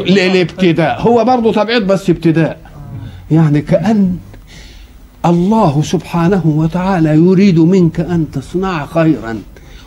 الابتداء 0.09 1.01
هو 1.01 1.25
برضه 1.25 1.53
تبعيض 1.53 1.83
بس 1.83 2.11
ابتداء. 2.11 2.59
يعني 3.31 3.61
كأن 3.61 4.17
الله 5.27 5.83
سبحانه 5.83 6.43
وتعالى 6.47 7.09
يريد 7.15 7.59
منك 7.59 8.01
أن 8.01 8.27
تصنع 8.33 8.87
خيرا 8.87 9.43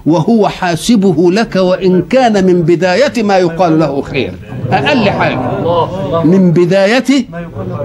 وهو 0.05 0.47
حاسبه 0.47 1.31
لك 1.31 1.55
وإن 1.55 2.01
كان 2.01 2.45
من 2.45 2.61
بداية 2.61 3.23
ما 3.23 3.38
يقال 3.38 3.79
له 3.79 4.01
خير. 4.01 4.33
أقل 4.71 5.09
حاجة. 5.09 6.23
من 6.23 6.51
بدايته 6.51 7.25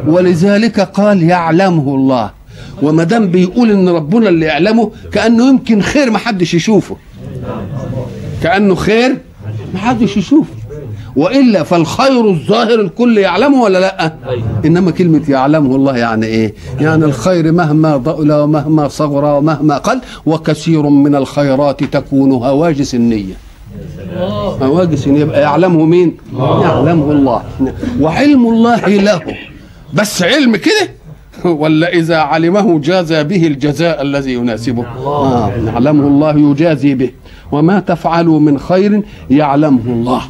ولذلك 0.07 0.81
قال 0.81 1.23
يعلمه 1.23 1.95
الله. 1.95 2.31
وما 2.83 3.05
دام 3.05 3.29
بيقول 3.29 3.71
إن 3.71 3.89
ربنا 3.89 4.29
اللي 4.29 4.47
يعلمه 4.47 4.91
كأنه 5.13 5.49
يمكن 5.49 5.81
خير 5.83 6.11
ما 6.11 6.19
حدش 6.19 6.55
يشوفه. 6.55 6.97
كأنه 8.43 8.75
خير 8.75 9.17
ما 9.77 9.83
حدش 9.83 10.17
يشوفه 10.17 10.55
وإلا 11.17 11.63
فالخير 11.63 12.29
الظاهر 12.31 12.81
الكل 12.81 13.19
يعلمه 13.19 13.63
ولا 13.63 13.79
لأ؟ 13.79 14.15
إنما 14.65 14.91
كلمة 14.91 15.23
يعلمه 15.29 15.77
الله 15.77 15.97
يعني 15.97 16.27
إيه؟ 16.27 16.55
يعني 16.81 17.05
الخير 17.05 17.53
مهما 17.53 17.97
ضئل 17.97 18.33
ومهما 18.33 18.89
صغر 18.89 19.25
ومهما 19.25 19.79
قل 19.79 20.01
وكثير 20.27 20.83
من 20.83 21.15
الخيرات 21.15 21.85
تكون 21.85 22.33
هواجس 22.33 22.95
النية. 22.95 23.35
هواجس 24.63 25.07
النية. 25.07 25.21
يبقى 25.21 25.41
يعلمه 25.41 25.85
مين؟ 25.85 26.17
يعلمه 26.39 27.13
الله. 27.13 27.43
وعلم 28.01 28.47
الله 28.47 28.87
له. 28.87 29.21
بس 29.95 30.23
علم 30.23 30.57
كده 30.57 30.89
ولا 31.45 31.93
إذا 31.93 32.17
علمه 32.17 32.79
جازى 32.79 33.25
به 33.25 33.47
الجزاء 33.47 34.03
الذي 34.03 34.33
يناسبه. 34.33 34.87
آه 34.87 35.51
يعلمه 35.51 36.07
الله 36.07 36.51
يجازي 36.51 36.95
به. 36.95 37.11
وما 37.53 37.81
تفعلوا 37.81 38.41
من 38.41 38.59
خير 38.59 39.03
يعلمه 39.31 39.87
الله. 39.87 40.23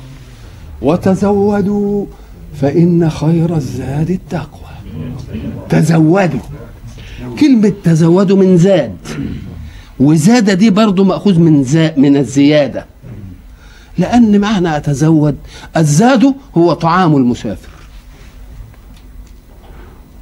وتزودوا 0.82 2.06
فإن 2.60 3.10
خير 3.10 3.56
الزاد 3.56 4.10
التقوى. 4.10 4.72
تزودوا. 5.68 6.40
كلمة 7.40 7.72
تزودوا 7.84 8.36
من 8.36 8.56
زاد. 8.56 8.96
وزاد 10.00 10.50
دي 10.50 10.70
برضو 10.70 11.04
مأخوذ 11.04 11.38
من 11.40 11.64
زا 11.64 11.94
من 11.96 12.16
الزيادة. 12.16 12.86
لأن 13.98 14.40
معنى 14.40 14.76
أتزود 14.76 15.36
الزاد 15.76 16.34
هو 16.56 16.72
طعام 16.72 17.16
المسافر. 17.16 17.75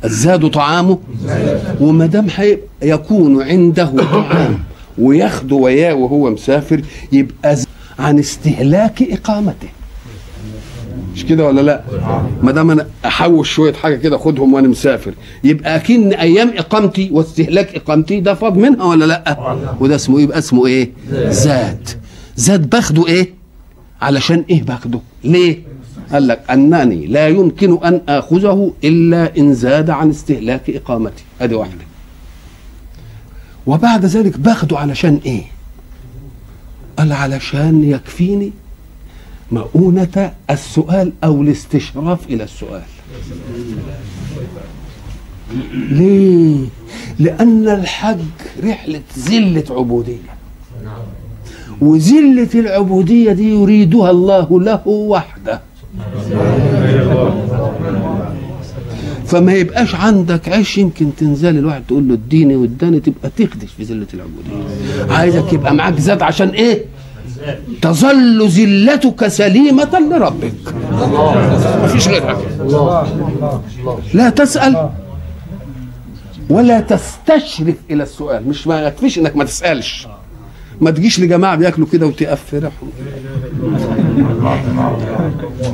الزاد 0.04 0.50
طعامه 0.50 0.99
وما 1.80 2.06
دام 2.06 2.26
يكون 2.82 3.42
عنده 3.42 3.84
طعام 4.12 4.58
وياخده 4.99 5.56
وياه 5.56 5.94
وهو 5.94 6.30
مسافر 6.30 6.80
يبقى 7.12 7.56
عن 7.99 8.18
استهلاك 8.18 9.02
إقامته. 9.02 9.68
مش 11.14 11.25
كده 11.25 11.44
ولا 11.46 11.61
لا؟ 11.61 11.82
ما 12.42 12.52
دام 12.52 12.70
أنا 12.70 12.87
أحوش 13.06 13.52
شوية 13.54 13.73
حاجة 13.73 13.96
كده 13.96 14.18
خدهم 14.18 14.54
وأنا 14.54 14.68
مسافر. 14.68 15.14
يبقى 15.44 15.76
أكن 15.76 16.12
أيام 16.12 16.52
إقامتي 16.56 17.08
واستهلاك 17.12 17.75
إقامتي 17.76 18.20
ده 18.20 18.34
فاض 18.34 18.56
منها 18.56 18.84
ولا 18.84 19.04
لا؟ 19.04 19.56
وده 19.80 19.94
اسمه 19.94 20.20
يبقى 20.20 20.38
اسمه 20.38 20.66
إيه؟ 20.66 20.90
زاد. 21.28 21.88
زاد 22.37 22.70
باخده 22.70 23.06
إيه؟ 23.06 23.30
علشان 24.02 24.44
إيه 24.50 24.62
باخده؟ 24.62 25.00
ليه؟ 25.25 25.58
قال 26.12 26.28
لك 26.28 26.50
أنني 26.50 27.06
لا 27.06 27.28
يمكن 27.28 27.84
أن 27.84 28.00
آخذه 28.08 28.73
إلا 28.84 29.38
إن 29.38 29.54
زاد 29.54 29.90
عن 29.90 30.11
استهلاك 30.11 30.70
إقامتي. 30.70 31.25
ادي 31.40 31.54
واحدة. 31.54 31.84
وبعد 33.66 34.04
ذلك 34.04 34.38
باخده 34.38 34.78
علشان 34.78 35.20
إيه؟ 35.26 35.42
قال 36.99 37.12
علشان 37.12 37.84
يكفيني 37.84 38.52
مؤونة 39.52 40.32
السؤال 40.50 41.12
أو 41.25 41.42
الاستشراف 41.42 42.26
إلى 42.28 42.44
السؤال. 42.44 42.82
ليه؟ 45.73 46.66
لأن 47.18 47.68
الحج 47.68 48.18
رحلة 48.64 49.02
زلة 49.16 49.64
عبودية. 49.70 50.34
وزلة 51.80 52.49
العبودية 52.54 53.32
دي 53.32 53.49
يريدها 53.50 54.11
الله 54.11 54.61
له 54.61 54.88
وحده. 54.88 55.61
فما 59.26 59.52
يبقاش 59.54 59.94
عندك 59.94 60.48
عيش 60.48 60.78
يمكن 60.78 61.10
تنزل 61.16 61.58
الواحد 61.58 61.82
تقول 61.88 62.08
له 62.08 62.14
اديني 62.14 62.56
واداني 62.56 63.00
تبقى 63.00 63.30
تخدش 63.36 63.70
في 63.76 63.84
زلة 63.84 64.06
العبودية. 64.14 65.14
عايزك 65.14 65.52
يبقى 65.52 65.74
معاك 65.74 65.98
زاد 65.98 66.22
عشان 66.22 66.48
إيه؟ 66.48 66.84
تظل 67.82 68.48
زلتك 68.48 69.28
سليمة 69.28 69.98
لربك. 70.10 70.52
مفيش 71.84 72.08
غيرها. 72.08 72.40
لا 74.14 74.30
تسأل 74.30 74.90
ولا 76.50 76.80
تستشرف 76.80 77.74
إلى 77.90 78.02
السؤال. 78.02 78.48
مش 78.48 78.66
ما 78.66 78.82
يكفيش 78.86 79.18
إنك 79.18 79.36
ما 79.36 79.44
تسألش. 79.44 80.08
ما 80.80 80.90
تجيش 80.90 81.20
لجماعة 81.20 81.56
بياكلوا 81.56 81.86
كده 81.92 82.06
وتقفرهم. 82.06 82.72
ما, 83.62 83.93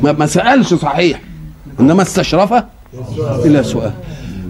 ما 0.03 0.27
سألش 0.27 0.75
صحيح. 0.75 1.21
إنما 1.81 2.03
استشرف 2.03 2.55
إلى 3.45 3.63
سؤال. 3.63 3.93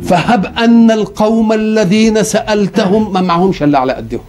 فهب 0.05 0.47
أن 0.59 0.91
القوم 0.91 1.53
الذين 1.53 2.23
سألتهم 2.23 3.13
ما 3.13 3.21
معهمش 3.21 3.63
إلا 3.63 3.79
على 3.79 3.93
قدهم. 3.93 4.21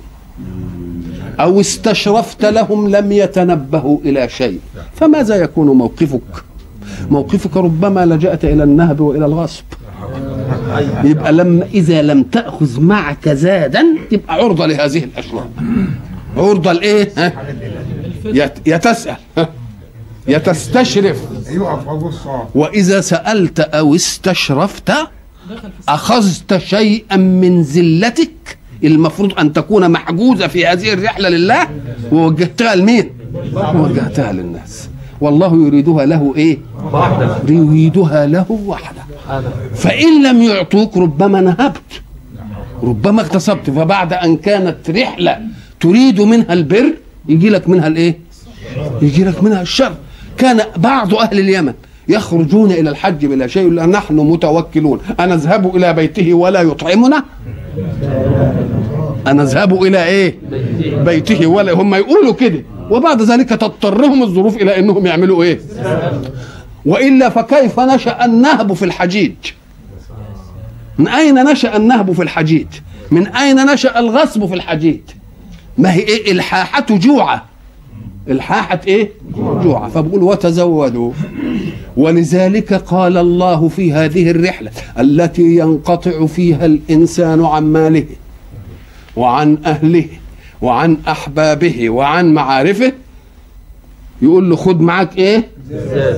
أو 1.39 1.59
استشرفت 1.59 2.45
لهم 2.45 2.89
لم 2.89 3.11
يتنبهوا 3.11 3.97
إلى 4.05 4.29
شيء. 4.29 4.59
فماذا 4.93 5.35
يكون 5.35 5.67
موقفك؟ 5.67 6.21
موقفك 7.09 7.57
ربما 7.57 8.05
لجأت 8.05 8.45
إلى 8.45 8.63
النهب 8.63 8.99
وإلى 8.99 9.25
الغصب. 9.25 9.63
يبقى 11.03 11.31
لما 11.31 11.65
إذا 11.73 12.01
لم 12.01 12.23
تأخذ 12.23 12.81
معك 12.81 13.29
زادا 13.29 13.85
تبقى 14.11 14.35
عرضة 14.35 14.65
لهذه 14.65 15.03
الأشياء. 15.03 15.49
عرضة 16.37 16.71
لإيه؟ 16.71 17.33
يتسأل. 18.65 19.15
ها؟ 19.37 19.49
يتستشرف 20.27 21.17
وإذا 22.55 23.01
سألت 23.01 23.59
أو 23.59 23.95
استشرفت 23.95 24.91
أخذت 25.89 26.57
شيئا 26.57 27.17
من 27.17 27.63
زلتك 27.63 28.57
المفروض 28.83 29.39
أن 29.39 29.53
تكون 29.53 29.91
محجوزة 29.91 30.47
في 30.47 30.65
هذه 30.67 30.93
الرحلة 30.93 31.29
لله 31.29 31.67
ووجهتها 32.11 32.75
لمين؟ 32.75 33.09
ووجهتها 33.53 34.31
للناس. 34.31 34.89
والله 35.21 35.65
يريدها 35.67 36.05
له 36.05 36.33
إيه؟ 36.35 36.57
يريدها 37.47 38.25
له 38.25 38.51
وحده. 38.65 39.01
فإن 39.75 40.23
لم 40.23 40.41
يعطوك 40.41 40.97
ربما 40.97 41.41
نهبت. 41.41 42.01
ربما 42.83 43.21
اغتصبت. 43.21 43.69
فبعد 43.69 44.13
أن 44.13 44.37
كانت 44.37 44.89
رحلة 44.89 45.39
تريد 45.79 46.21
منها 46.21 46.53
البر 46.53 46.93
يجي 47.29 47.49
لك 47.49 47.69
منها 47.69 47.87
الإيه؟ 47.87 48.19
يجي 49.01 49.23
لك 49.23 49.43
منها 49.43 49.61
الشر. 49.61 49.95
كان 50.37 50.61
بعض 50.77 51.13
أهل 51.13 51.39
اليمن 51.39 51.73
يخرجون 52.07 52.71
إلى 52.71 52.89
الحج 52.89 53.25
بلا 53.25 53.47
شيء 53.47 53.61
يقول 53.63 53.89
نحن 53.89 54.15
متوكلون. 54.15 54.99
أنذهب 55.19 55.75
إلى 55.75 55.93
بيته 55.93 56.33
ولا 56.33 56.61
يطعمنا؟ 56.61 57.23
أنذهب 59.27 59.83
إلى 59.83 60.05
إيه؟ 60.05 60.35
بيته 61.03 61.47
ولا 61.47 61.71
هم 61.71 61.95
يقولوا 61.95 62.33
كده. 62.33 62.63
وبعد 62.89 63.21
ذلك 63.21 63.49
تضطرهم 63.49 64.23
الظروف 64.23 64.57
إلى 64.57 64.79
إنهم 64.79 65.05
يعملوا 65.05 65.43
إيه؟ 65.43 65.59
وإلا 66.85 67.29
فكيف 67.29 67.79
نشأ 67.79 68.25
النهب 68.25 68.73
في 68.73 68.85
الحجيج؟ 68.85 69.33
من 70.97 71.07
أين 71.07 71.43
نشأ 71.43 71.77
النهب 71.77 72.11
في 72.11 72.23
الحجيج؟ 72.23 72.67
من 73.11 73.27
أين 73.27 73.65
نشأ 73.65 73.99
الغصب 73.99 74.45
في 74.45 74.53
الحجيج؟ 74.53 74.99
ما 75.77 75.93
هي 75.93 75.99
إيه؟ 75.99 76.31
إلحاحة 76.31 76.85
جوعة. 76.89 77.45
إلحاحة 78.29 78.81
إيه؟ 78.87 79.11
جوعة. 79.37 79.89
فبقول 79.89 80.23
وتزودوا. 80.23 81.11
ولذلك 81.97 82.73
قال 82.73 83.17
الله 83.17 83.67
في 83.67 83.93
هذه 83.93 84.31
الرحلة 84.31 84.71
التي 84.99 85.55
ينقطع 85.55 86.25
فيها 86.25 86.65
الإنسان 86.65 87.45
عن 87.45 87.63
ماله 87.63 88.05
وعن 89.15 89.57
أهله 89.65 90.05
وعن 90.61 90.97
أحبابه 91.07 91.89
وعن 91.89 92.33
معارفه. 92.33 92.93
يقول 94.21 94.49
له 94.49 94.55
خد 94.55 94.81
معاك 94.81 95.17
إيه؟ 95.17 95.47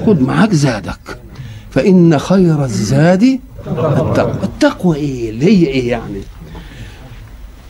خد 0.05 0.21
معاك 0.21 0.53
زادك. 0.53 1.19
فإن 1.69 2.19
خير 2.19 2.63
الزاد 2.63 3.39
التقوى. 3.67 4.43
التقوى 4.43 4.97
إيه؟ 4.97 5.29
اللي 5.29 5.45
هي 5.45 5.67
إيه 5.67 5.89
يعني؟ 5.89 6.21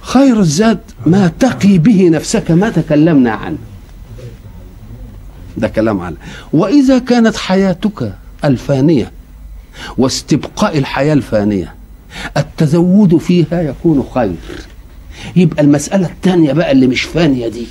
خير 0.03 0.39
الزاد 0.39 0.79
ما 1.05 1.31
تقي 1.39 1.77
به 1.77 2.09
نفسك 2.09 2.51
ما 2.51 2.69
تكلمنا 2.69 3.31
عنه. 3.31 3.57
ده 5.57 5.67
كلام 5.67 5.99
عنه. 5.99 6.15
وإذا 6.53 6.99
كانت 6.99 7.35
حياتك 7.37 8.13
الفانية 8.45 9.11
واستبقاء 9.97 10.77
الحياة 10.77 11.13
الفانية 11.13 11.73
التزود 12.37 13.17
فيها 13.17 13.61
يكون 13.61 14.03
خير. 14.13 14.35
يبقى 15.35 15.63
المسألة 15.63 16.07
الثانية 16.07 16.53
بقى 16.53 16.71
اللي 16.71 16.87
مش 16.87 17.01
فانية 17.01 17.47
دي 17.47 17.67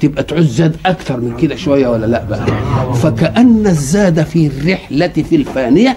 تبقى 0.00 0.22
تعوز 0.22 0.46
زاد 0.56 0.76
أكثر 0.86 1.20
من 1.20 1.36
كده 1.36 1.56
شوية 1.56 1.88
ولا 1.88 2.06
لأ 2.06 2.24
بقى؟ 2.24 2.46
فكأن 2.94 3.66
الزاد 3.66 4.22
في 4.22 4.46
الرحلة 4.46 5.08
في 5.08 5.36
الفانية 5.36 5.96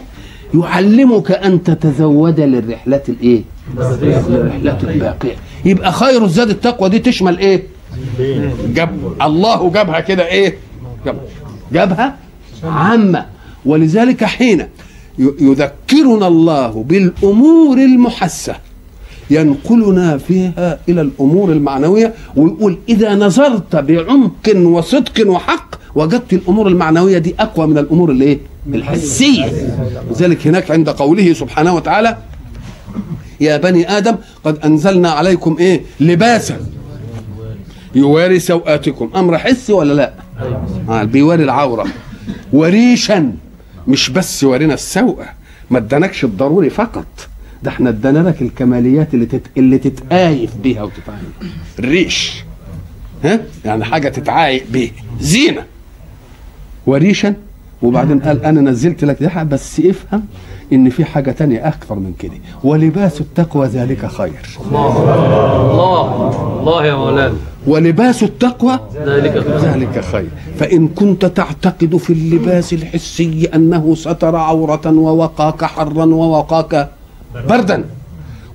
يعلمك 0.55 1.31
أن 1.31 1.63
تتزود 1.63 2.39
للرحلة 2.39 3.01
الإيه؟ 3.09 3.41
الباقيه 4.83 5.35
يبقى 5.65 5.91
خير 5.91 6.25
الزاد 6.25 6.49
التقوى 6.49 6.89
دي 6.89 6.99
تشمل 6.99 7.37
إيه؟ 7.37 7.63
جاب 8.75 8.89
الله 9.21 9.69
جابها 9.71 9.99
كده 9.99 10.27
إيه؟ 10.27 10.57
جاب 11.05 11.17
جابها 11.73 12.15
عامة. 12.63 13.25
ولذلك 13.65 14.23
حين 14.23 14.67
يذكرنا 15.19 16.27
الله 16.27 16.83
بالأمور 16.87 17.77
المحسة 17.77 18.55
ينقلنا 19.29 20.17
فيها 20.17 20.79
إلى 20.89 21.01
الأمور 21.01 21.51
المعنوية 21.51 22.13
ويقول 22.35 22.77
إذا 22.89 23.15
نظرت 23.15 23.75
بعمق 23.75 24.49
وصدق 24.55 25.29
وحق 25.29 25.75
وجدت 25.95 26.33
الأمور 26.33 26.67
المعنوية 26.67 27.17
دي 27.17 27.35
أقوى 27.39 27.67
من 27.67 27.77
الأمور 27.77 28.11
الإيه؟ 28.11 28.39
الحسية. 28.73 29.45
لذلك 30.11 30.47
هناك 30.47 30.71
عند 30.71 30.89
قوله 30.89 31.33
سبحانه 31.33 31.75
وتعالى 31.75 32.17
يا 33.41 33.57
بني 33.57 33.97
آدم 33.97 34.15
قد 34.43 34.57
أنزلنا 34.65 35.09
عليكم 35.09 35.57
إيه؟ 35.59 35.81
لباسا. 35.99 36.59
يواري 37.95 38.39
سوآتكم 38.39 39.09
أمر 39.15 39.37
حسي 39.37 39.73
ولا 39.73 39.93
لا؟ 39.93 40.13
آه 40.89 41.03
بيواري 41.03 41.43
العورة. 41.43 41.87
وريشا. 42.53 43.33
مش 43.87 44.09
بس 44.09 44.43
ورينا 44.43 44.73
السوءة 44.73 45.25
ما 45.69 45.77
ادانكش 45.77 46.23
الضروري 46.23 46.69
فقط. 46.69 47.27
ده 47.63 47.71
إحنا 47.71 47.89
ادانا 47.89 48.29
لك 48.29 48.41
الكماليات 48.41 49.13
اللي 49.13 49.25
تت... 49.25 49.41
اللي 49.57 49.77
تتآيف 49.77 50.55
بيها 50.55 50.83
وتتعايق 50.83 51.53
الريش 51.79 52.43
ها؟ 53.23 53.39
يعني 53.65 53.83
حاجة 53.85 54.09
تتعايق 54.09 54.63
بيه. 54.71 54.91
زينة. 55.21 55.63
وريشا. 56.85 57.33
وبعدين 57.81 58.19
قال 58.19 58.43
أنا 58.45 58.61
نزلت 58.61 59.03
لك 59.03 59.23
ده 59.23 59.43
بس 59.43 59.79
افهم 59.79 60.25
إن 60.73 60.89
في 60.89 61.05
حاجة 61.05 61.31
تانية 61.31 61.67
أكثر 61.67 61.95
من 61.95 62.13
كده. 62.19 62.33
ولباس 62.63 63.21
التقوى 63.21 63.67
ذلك 63.67 64.05
خير. 64.05 64.57
الله 64.71 66.29
الله 66.59 66.85
يا 66.85 66.95
مولانا. 66.95 67.33
ولباس 67.67 68.23
التقوى 68.23 68.79
ذلك 69.05 69.31
خير. 69.31 69.57
ذلك 69.57 69.99
خير. 69.99 70.29
فإن 70.59 70.87
كنت 70.87 71.25
تعتقد 71.25 71.97
في 71.97 72.13
اللباس 72.13 72.73
الحسي 72.73 73.49
أنه 73.55 73.95
ستر 73.95 74.35
عورة 74.35 74.81
ووقاك 74.85 75.65
حرا 75.65 76.05
ووقاك 76.05 76.89
بردا 77.49 77.85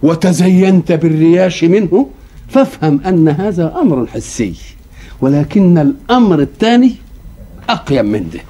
وتزينت 0.02 0.92
بالرياش 0.92 1.64
منه 1.64 2.07
فافهم 2.48 3.00
أن 3.07 3.29
هذا 3.29 3.74
أمر 3.83 4.07
حسي. 4.07 4.55
ولكن 5.20 5.79
الأمر 5.79 6.40
الثاني 6.40 6.94
أقيم 7.68 8.05
من 8.05 8.31
ده. 8.35 8.40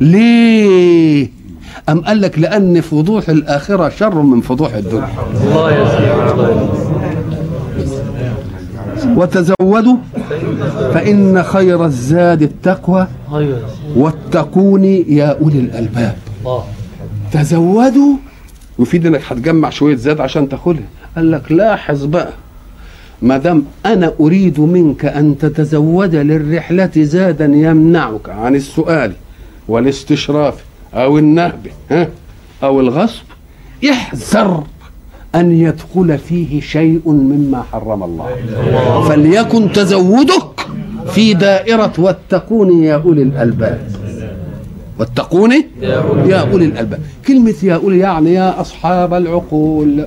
ليه؟ 0.00 1.39
أم 1.88 2.00
قال 2.00 2.20
لك 2.20 2.38
لأن 2.38 2.80
فضوح 2.80 3.28
الآخرة 3.28 3.88
شر 3.88 4.22
من 4.22 4.40
فضوح 4.40 4.74
الدنيا؟ 4.74 5.08
الله. 5.42 6.70
وتزودوا 9.16 9.96
فإن 10.94 11.42
خير 11.42 11.84
الزاد 11.84 12.42
التقوى 12.42 13.06
أيوه 13.34 13.60
يا 15.08 15.38
أولي 15.40 15.58
الألباب. 15.58 16.16
تزودوا؟ 17.32 18.14
يفيد 18.78 19.06
إنك 19.06 19.20
هتجمع 19.28 19.70
شوية 19.70 19.96
زاد 19.96 20.20
عشان 20.20 20.48
تاخدها. 20.48 20.84
قال 21.16 21.30
لك 21.30 21.52
لاحظ 21.52 22.04
بقى 22.04 22.28
ما 23.22 23.36
دام 23.38 23.64
أنا 23.86 24.12
أريد 24.20 24.60
منك 24.60 25.04
أن 25.04 25.38
تتزود 25.38 26.14
للرحلة 26.14 26.90
زادا 26.96 27.44
يمنعك 27.44 28.28
عن 28.28 28.54
السؤال 28.54 29.12
والاستشراف 29.68 30.54
أو 30.94 31.18
النهب 31.18 31.66
ها؟ 31.90 32.08
أو 32.62 32.80
الغصب 32.80 33.22
احذر 33.90 34.64
أن 35.34 35.52
يدخل 35.52 36.18
فيه 36.18 36.60
شيء 36.60 37.02
مما 37.06 37.62
حرم 37.72 38.02
الله. 38.02 38.28
فليكن 39.08 39.72
تزودك 39.72 40.66
في 41.10 41.34
دائرة 41.34 41.92
واتقوني 41.98 42.84
يا 42.84 42.94
أولي 42.94 43.22
الألباب. 43.22 43.90
واتقوني 44.98 45.66
يا 46.26 46.40
أولي 46.52 46.64
الألباب. 46.64 47.00
كلمة 47.26 47.54
يا 47.62 47.74
أولي 47.74 47.98
يعني 47.98 48.34
يا 48.34 48.60
أصحاب 48.60 49.14
العقول. 49.14 50.06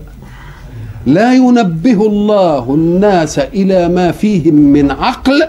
لا 1.05 1.33
ينبه 1.33 2.07
الله 2.07 2.73
الناس 2.73 3.39
إلى 3.39 3.89
ما 3.89 4.11
فيهم 4.11 4.55
من 4.55 4.91
عقل 4.91 5.43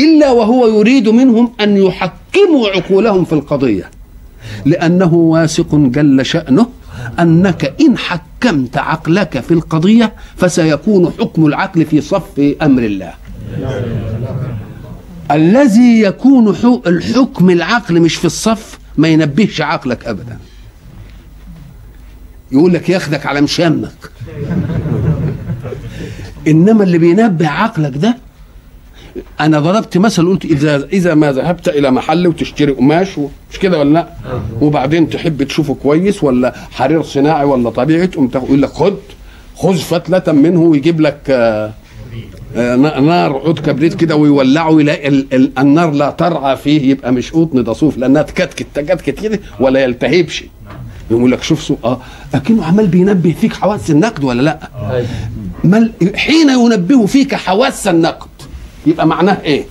إلا 0.00 0.30
وهو 0.30 0.66
يريد 0.66 1.08
منهم 1.08 1.52
أن 1.60 1.76
يحكموا 1.76 2.21
عقولهم 2.74 3.24
في 3.24 3.32
القضية. 3.32 3.90
لأنه 4.64 5.14
واثق 5.14 5.74
جل 5.74 6.26
شأنه 6.26 6.66
أنك 7.20 7.74
إن 7.80 7.98
حكمت 7.98 8.76
عقلك 8.76 9.40
في 9.40 9.54
القضية 9.54 10.12
فسيكون 10.36 11.12
حكم 11.20 11.46
العقل 11.46 11.84
في 11.84 12.00
صف 12.00 12.40
أمر 12.62 12.82
الله. 12.82 13.12
الذي 15.30 16.00
يكون 16.00 16.56
الحكم 16.86 17.50
العقل 17.50 18.00
مش 18.00 18.14
في 18.16 18.24
الصف 18.24 18.78
ما 18.96 19.08
ينبهش 19.08 19.60
عقلك 19.60 20.04
ابدا. 20.06 20.38
يقول 22.52 22.74
لك 22.74 22.88
ياخدك 22.88 23.26
على 23.26 23.40
مشامك. 23.40 24.10
إنما 26.48 26.84
اللي 26.84 26.98
بينبه 26.98 27.48
عقلك 27.48 27.96
ده 27.96 28.16
أنا 29.40 29.60
ضربت 29.60 29.98
مثل 29.98 30.26
قلت 30.28 30.44
إذا 30.44 30.84
إذا 30.92 31.14
ما 31.14 31.32
ذهبت 31.32 31.68
إلى 31.68 31.90
محل 31.90 32.26
وتشتري 32.26 32.72
قماش 32.72 33.08
مش 33.52 33.58
كده 33.58 33.78
ولا 33.78 33.92
لأ؟ 33.92 34.08
وبعدين 34.60 35.10
تحب 35.10 35.42
تشوفه 35.42 35.74
كويس 35.74 36.24
ولا 36.24 36.54
حرير 36.70 37.02
صناعي 37.02 37.44
ولا 37.44 37.70
طبيعي 37.70 38.06
تقوم 38.06 38.30
يقول 38.34 38.62
لك 38.62 38.68
خد 38.72 38.94
خذ 39.56 39.76
فتلة 39.76 40.32
منه 40.32 40.60
ويجيب 40.60 41.00
لك 41.00 41.18
آه 41.30 41.72
آه، 42.56 42.76
نار 42.76 43.32
عود 43.32 43.58
كبريت 43.58 43.94
كده 43.94 44.16
ويولعه 44.16 44.80
يلاقي 44.80 45.08
ال- 45.08 45.26
ال- 45.34 45.50
النار 45.58 45.90
لا 45.90 46.10
ترعى 46.10 46.56
فيه 46.56 46.90
يبقى 46.90 47.12
مش 47.12 47.32
قطن 47.32 47.64
ده 47.64 47.72
صوف 47.72 47.98
لأنها 47.98 48.22
تكتكت 48.22 48.66
تكتكت 48.74 49.20
كده 49.20 49.40
ولا 49.60 49.80
يلتهبش. 49.80 50.44
يقول 51.10 51.32
لك 51.32 51.42
شوف 51.42 51.62
سوء 51.62 51.78
آه 51.84 52.00
أكنه 52.34 52.64
عمال 52.64 52.86
بينبه 52.86 53.34
فيك 53.40 53.52
حواس 53.52 53.90
النقد 53.90 54.24
ولا 54.24 54.42
لأ؟ 54.42 54.58
أيوة. 54.90 55.06
مل 55.64 55.92
حين 56.16 56.48
ينبه 56.50 57.06
فيك 57.06 57.34
حواس 57.34 57.88
النقد 57.88 58.26
يبقى 58.86 59.06
معناه 59.06 59.38
إيه؟ 59.44 59.64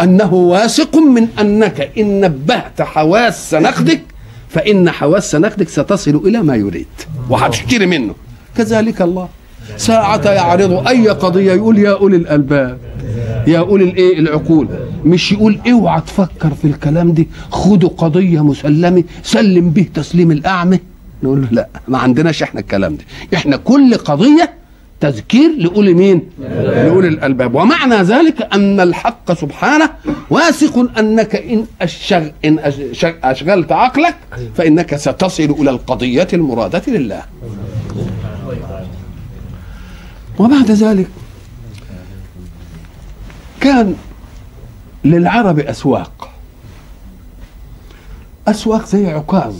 أنه 0.00 0.34
واثق 0.34 0.96
من 0.96 1.28
أنك 1.40 1.90
إن 1.98 2.20
نبهت 2.20 2.82
حواس 2.82 3.54
نقدك 3.54 4.00
فإن 4.48 4.90
حواس 4.90 5.34
نقدك 5.34 5.68
ستصل 5.68 6.16
إلى 6.24 6.42
ما 6.42 6.56
يريد 6.56 6.86
وهتشتري 7.30 7.86
منه. 7.86 8.14
كذلك 8.56 9.02
الله. 9.02 9.28
ساعة 9.76 10.30
يعرض 10.30 10.88
أي 10.88 11.08
قضية 11.08 11.52
يقول 11.52 11.78
يا 11.78 11.90
أولي 11.92 12.16
الألباب 12.16 12.78
يا 13.46 13.58
أولي 13.58 13.84
الإيه؟ 13.84 14.18
العقول. 14.18 14.68
مش 15.04 15.32
يقول 15.32 15.58
اوعى 15.70 16.00
تفكر 16.00 16.50
في 16.62 16.64
الكلام 16.64 17.12
دي 17.12 17.28
خدوا 17.50 17.88
قضية 17.88 18.44
مسلمة 18.44 19.04
سلم 19.22 19.70
به 19.70 19.86
تسليم 19.94 20.30
الأعمى. 20.30 20.78
نقول 21.22 21.40
له 21.42 21.48
لا 21.50 21.68
ما 21.88 21.98
عندناش 21.98 22.42
إحنا 22.42 22.60
الكلام 22.60 22.96
ده 22.96 23.04
إحنا 23.34 23.56
كل 23.56 23.94
قضية 23.94 24.50
تذكير 25.00 25.50
لأولي 25.58 25.94
مين؟ 25.94 26.30
لأولي 26.40 27.08
الألباب. 27.08 27.54
ومعنى 27.54 27.94
ذلك 27.94 28.48
أن 28.54 28.80
الحق 28.80 29.32
سبحانه 29.32 29.90
واثق 30.30 30.98
أنك 30.98 31.36
إن 31.36 31.66
أشغ 31.82 32.28
إن 32.44 32.58
أشغ 32.58 33.12
أشغلت 33.24 33.72
عقلك 33.72 34.16
فإنك 34.54 34.96
ستصل 34.96 35.50
إلى 35.60 35.70
القضية 35.70 36.28
المرادة 36.32 36.82
لله. 36.88 37.22
وبعد 40.38 40.70
ذلك 40.70 41.08
كان 43.60 43.94
للعرب 45.04 45.58
أسواق. 45.58 46.30
أسواق 48.48 48.86
زي 48.86 49.06
عكاظ 49.06 49.54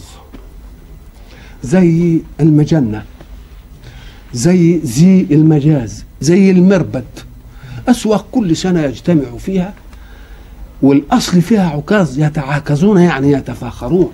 زي 1.62 2.20
المجنة. 2.40 3.05
زي 4.35 4.81
زي 4.85 5.27
المجاز 5.31 6.05
زي 6.21 6.51
المربد. 6.51 7.05
أسواق 7.88 8.27
كل 8.33 8.57
سنة 8.57 8.83
يجتمع 8.83 9.37
فيها 9.38 9.75
والأصل 10.83 11.43
فيها 11.43 11.71
عكاظ 11.71 12.19
يتعاكزون 12.19 13.01
يعني 13.01 13.33
يتفاخرون. 13.33 14.11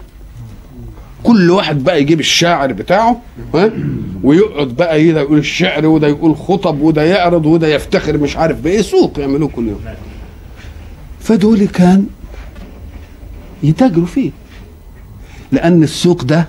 كل 1.23 1.51
واحد 1.51 1.85
بقى 1.85 2.01
يجيب 2.01 2.21
الشاعر 2.21 2.73
بتاعه 2.73 3.21
ويقعد 4.23 4.69
بقى 4.69 5.13
ده 5.13 5.21
يقول 5.21 5.39
الشعر 5.39 5.87
وده 5.87 6.07
يقول 6.09 6.37
خطب 6.37 6.81
وده 6.81 7.03
يعرض 7.03 7.47
وده 7.47 7.67
يفتخر 7.67 8.19
مش 8.19 8.37
عارف 8.37 8.61
بإيه 8.61 8.83
سوق 8.83 9.19
يعملوه 9.19 9.49
كل 9.49 9.69
يوم. 9.69 9.81
فدول 11.21 11.67
كان 11.67 12.07
يتاجروا 13.63 14.07
فيه. 14.07 14.31
لأن 15.53 15.83
السوق 15.83 16.25
ده 16.25 16.49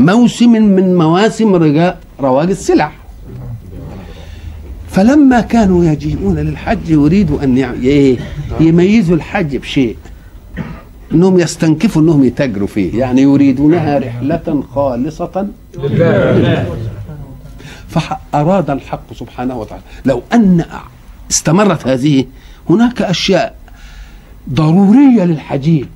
موسم 0.00 0.50
من 0.50 0.94
مواسم 0.94 1.54
رواج 2.20 2.50
السلع. 2.50 2.92
فلما 4.90 5.40
كانوا 5.40 5.84
يجيئون 5.84 6.38
للحج 6.38 6.88
يريدوا 6.88 7.44
أن 7.44 7.58
إيه 7.58 8.18
يميزوا 8.60 9.16
الحج 9.16 9.56
بشيء. 9.56 9.96
إنهم 11.12 11.40
يستنكفوا 11.40 12.02
إنهم 12.02 12.24
يتاجروا 12.24 12.66
فيه. 12.66 12.98
يعني 12.98 13.22
يريدونها 13.22 13.98
رحلة 13.98 14.64
خالصة. 14.74 15.46
فأراد 17.88 18.70
الحق 18.70 19.14
سبحانه 19.14 19.58
وتعالى. 19.58 19.82
لو 20.04 20.22
أن 20.32 20.64
استمرت 21.30 21.86
هذه 21.86 22.24
هناك 22.70 23.02
أشياء 23.02 23.56
ضرورية 24.50 25.24
للحجيج. 25.24 25.86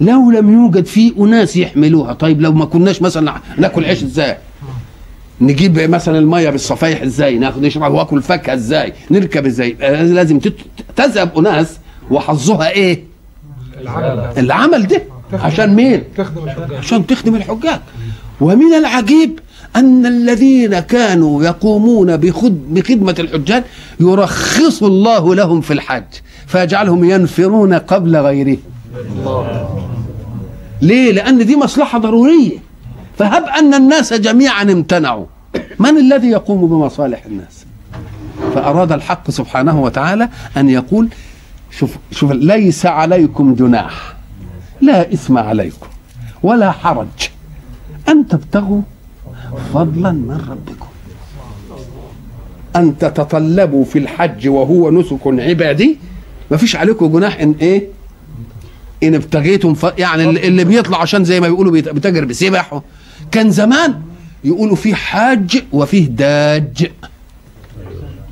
لو 0.00 0.30
لم 0.30 0.52
يوجد 0.52 0.86
فيه 0.86 1.12
أناس 1.18 1.56
يحملوها. 1.56 2.12
طيب 2.12 2.40
لو 2.40 2.52
ما 2.52 2.64
كناش 2.64 3.02
مثلا 3.02 3.34
ناكل 3.58 3.84
عيش 3.84 4.02
إزاي؟ 4.02 4.36
نجيب 5.40 5.78
مثلا 5.90 6.18
المية 6.18 6.50
بالصفايح 6.50 7.02
إزاي؟ 7.02 7.38
ناخد 7.38 7.62
نشرب 7.62 7.92
وآكل 7.92 8.22
فاكهة 8.22 8.54
إزاي؟ 8.54 8.92
نركب 9.10 9.46
إزاي؟ 9.46 9.76
آه، 9.80 10.02
لازم 10.02 10.40
تذهب 10.96 11.38
أناس 11.38 11.78
وحظها 12.10 12.70
إيه؟ 12.70 13.04
العمل. 14.38 14.86
ده. 14.86 15.02
عشان 15.32 15.74
مين؟ 15.74 16.02
تخدم 16.16 16.42
عشان 16.78 17.06
تخدم 17.06 17.34
الحجاج. 17.34 17.80
ومن 18.40 18.74
العجيب 18.74 19.38
أن 19.76 20.06
الذين 20.06 20.78
كانوا 20.78 21.44
يقومون 21.44 22.16
بخد 22.16 22.74
بخدمة 22.74 23.14
الحجاج 23.18 23.64
يرخص 24.00 24.82
الله 24.82 25.34
لهم 25.34 25.60
في 25.60 25.72
الحج 25.72 26.04
فيجعلهم 26.46 27.04
ينفرون 27.04 27.74
قبل 27.74 28.16
غيره 28.16 28.56
ليه؟ 30.82 31.12
لأن 31.12 31.46
دي 31.46 31.56
مصلحة 31.56 31.98
ضرورية. 31.98 32.58
فهب 33.18 33.44
أن 33.44 33.74
الناس 33.74 34.12
جميعا 34.12 34.62
امتنعوا. 34.62 35.26
من 35.78 35.98
الذي 35.98 36.28
يقوم 36.28 36.66
بمصالح 36.66 37.24
الناس؟ 37.24 37.66
فأراد 38.54 38.92
الحق 38.92 39.30
سبحانه 39.30 39.82
وتعالى 39.82 40.28
أن 40.56 40.68
يقول 40.68 41.08
شوف 41.70 41.96
شوف 42.10 42.32
ليس 42.32 42.86
عليكم 42.86 43.54
جناح. 43.54 44.16
لا 44.80 45.12
إثم 45.12 45.38
عليكم 45.38 45.86
ولا 46.42 46.70
حرج. 46.70 47.30
أن 48.08 48.28
تبتغوا 48.28 48.80
فضلا 49.74 50.12
من 50.12 50.46
ربكم. 50.50 50.86
أن 52.76 52.98
تتطلبوا 52.98 53.84
في 53.84 53.98
الحج 53.98 54.48
وهو 54.48 54.90
نسك 54.90 55.26
عبادي. 55.26 55.98
ما 56.50 56.56
فيش 56.56 56.76
عليكم 56.76 57.06
جناح 57.06 57.40
إن 57.40 57.54
إيه؟ 57.60 57.88
إن 59.02 59.14
ابتغيتم 59.14 59.74
ف... 59.74 59.86
يعني 59.98 60.24
اللي 60.24 60.64
بيطلع 60.64 61.00
عشان 61.00 61.24
زي 61.24 61.40
ما 61.40 61.48
بيقولوا 61.48 61.72
بيت- 61.72 61.88
بيتاجر 61.88 62.24
بسبح 62.24 62.80
كان 63.30 63.50
زمان 63.50 63.94
يقولوا 64.44 64.76
فيه 64.76 64.94
حاج 64.94 65.62
وفيه 65.72 66.06
داج. 66.06 66.90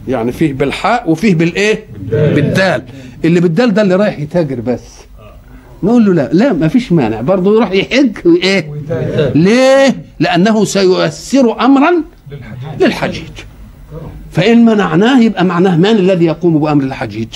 يعني 0.09 0.33
فيه 0.33 0.53
بالحاء 0.53 1.11
وفيه 1.11 1.35
بالإيه؟ 1.35 1.85
بالدال. 2.11 2.83
اللي 3.25 3.41
بالدال 3.41 3.75
ده 3.75 3.83
اللي 3.83 3.97
رايح 3.97 4.19
يتاجر 4.19 4.61
بس. 4.61 4.83
نقول 5.83 6.05
له 6.07 6.13
لا 6.13 6.31
لا 6.33 6.53
ما 6.53 6.69
فيش 6.69 6.93
مانع. 6.93 7.21
برضه 7.21 7.55
يروح 7.57 7.71
يحج 7.73 8.17
وإيه؟ 8.25 8.71
ليه؟ 9.35 9.97
لأنه 10.21 10.65
سييسر 10.65 11.61
امرا 11.61 11.93
للحجيج. 12.81 13.23
فإن 14.33 14.65
منعناه 14.65 15.21
يبقى 15.21 15.45
معناه 15.45 15.77
من 15.77 15.87
الذي 15.87 16.25
يقوم 16.25 16.59
بأمر 16.59 16.85
الحجيج؟ 16.85 17.29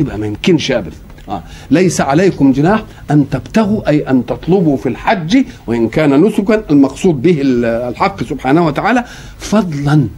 يبقى 0.00 0.18
ما 0.18 0.26
يمكنش 0.26 0.70
ابدا. 0.72 0.96
آه. 1.28 1.42
ليس 1.70 2.00
عليكم 2.00 2.52
جناح 2.52 2.82
أن 3.10 3.30
تبتغوا 3.30 3.88
أي 3.88 4.10
أن 4.10 4.26
تطلبوا 4.26 4.76
في 4.76 4.88
الحج 4.88 5.44
وإن 5.66 5.88
كان 5.88 6.20
نسكا 6.24 6.64
المقصود 6.70 7.22
به 7.22 7.40
ال- 7.40 7.64
الحق 7.64 8.24
سبحانه 8.24 8.66
وتعالى 8.66 9.04
فضلا. 9.38 10.08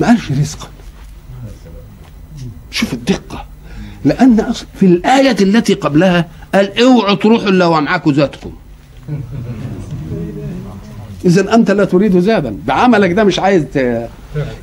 ما 0.00 0.06
قالش 0.06 0.30
رزقا. 0.32 0.68
شوف 2.70 2.94
الدقة. 2.94 3.44
لأن 4.04 4.40
أصل 4.40 4.66
في 4.80 4.86
الآية 4.86 5.36
التي 5.40 5.74
قبلها 5.74 6.28
قال 6.54 6.82
اوعوا 6.82 7.14
تروحوا 7.14 7.48
إلا 7.48 7.66
ومعاكم 7.66 8.10
ذاتكم. 8.10 8.52
اذا 11.24 11.54
أنت 11.54 11.70
لا 11.70 11.84
تريد 11.84 12.18
زادا 12.18 12.56
بعملك 12.66 13.12
ده 13.12 13.24
مش 13.24 13.38
عايز. 13.38 13.64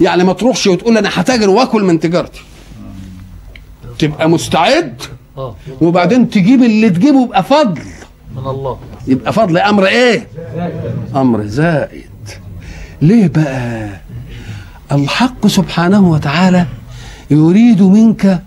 يعني 0.02 0.24
ما 0.24 0.34
تروحش 0.34 0.68
وتقول 0.68 0.98
أنا 0.98 1.10
هتاجر 1.14 1.50
وآكل 1.50 1.84
من 1.84 2.00
تجارتي. 2.00 2.42
تبقى 4.00 4.30
مستعد 4.30 5.02
آه. 5.38 5.56
وبعدين 5.82 6.30
تجيب 6.30 6.64
اللي 6.64 6.90
تجيبه 6.90 7.24
يبقى 7.24 7.44
فضل. 7.44 7.82
من 8.36 8.48
الله. 8.48 8.78
يبقى 9.08 9.34
فضل. 9.34 9.58
أمر 9.58 9.86
إيه؟ 9.88 10.28
أمر 11.16 11.46
زائد. 11.46 12.10
ليه 13.02 13.28
بقى؟ 13.28 13.90
الحق 14.92 15.48
سبحانه 15.48 16.12
وتعالى 16.12 16.66
يريد 17.32 17.82
منك 17.82 18.44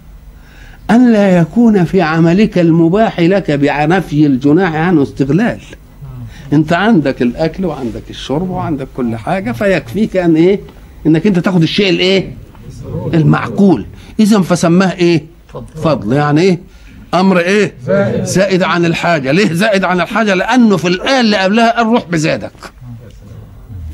أن 0.91 1.13
لا 1.13 1.39
يكون 1.39 1.85
في 1.85 2.03
عملك 2.03 2.59
المباح 2.59 3.21
لك 3.21 3.51
بنفي 3.51 4.27
الجناح 4.27 4.75
عنه 4.75 5.03
استغلال. 5.03 5.61
أنت 6.53 6.73
عندك 6.73 7.23
الأكل 7.23 7.65
وعندك 7.65 8.03
الشرب 8.11 8.51
وعندك 8.51 8.89
كل 8.97 9.17
حاجة 9.17 9.53
فيكفيك 9.53 10.17
أن 10.17 10.37
إيه؟ 10.37 10.61
إنك 11.07 11.27
أنت 11.27 11.39
تاخد 11.39 11.63
الشيء 11.63 11.91
الإيه؟ 11.91 12.33
المعقول. 13.15 13.87
اذا 14.21 14.41
فسماه 14.41 14.93
إيه؟ 14.93 15.32
فضل 15.77 16.13
يعني 16.13 16.41
إيه 16.41 16.61
أمر 17.15 17.39
إيه؟ 17.39 17.75
زائد. 17.87 18.25
زائد 18.25 18.63
عن 18.63 18.85
الحاجة. 18.85 19.33
ليه 19.33 19.53
زائد 19.53 19.85
عن 19.85 20.01
الحاجة؟ 20.01 20.35
لأنه 20.35 20.77
في 20.77 20.89
الايه 20.89 21.21
اللي 21.21 21.37
قبلها 21.37 21.77
قال 21.77 21.87
روح 21.87 22.05
بزادك. 22.11 22.53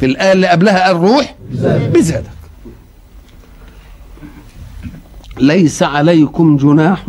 في 0.00 0.06
الايه 0.06 0.32
اللي 0.32 0.46
قبلها 0.46 0.86
قال 0.86 0.96
روح 0.96 1.34
بزادك. 1.94 2.30
ليس 5.40 5.82
عليكم 5.82 6.56
جناح 6.56 7.04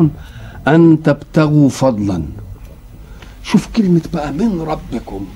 أن 0.68 1.02
تبتغوا 1.02 1.68
فضلا. 1.68 2.22
شوف 3.44 3.68
كلمة 3.76 4.00
بقى 4.12 4.32
من 4.32 4.60
ربكم. 4.62 5.26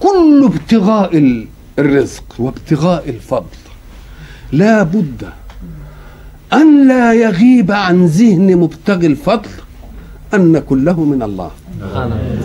كل 0.00 0.44
ابتغاء 0.54 1.18
ال- 1.18 1.46
الرزق 1.78 2.24
وابتغاء 2.38 3.08
الفضل 3.08 3.46
لا 4.52 4.82
بد 4.82 5.28
أن 6.52 6.88
لا 6.88 7.12
يغيب 7.12 7.70
عن 7.72 8.06
ذهن 8.06 8.56
مبتغي 8.56 9.06
الفضل 9.06 9.48
أن 10.34 10.58
كله 10.58 11.04
من 11.04 11.22
الله. 11.22 11.50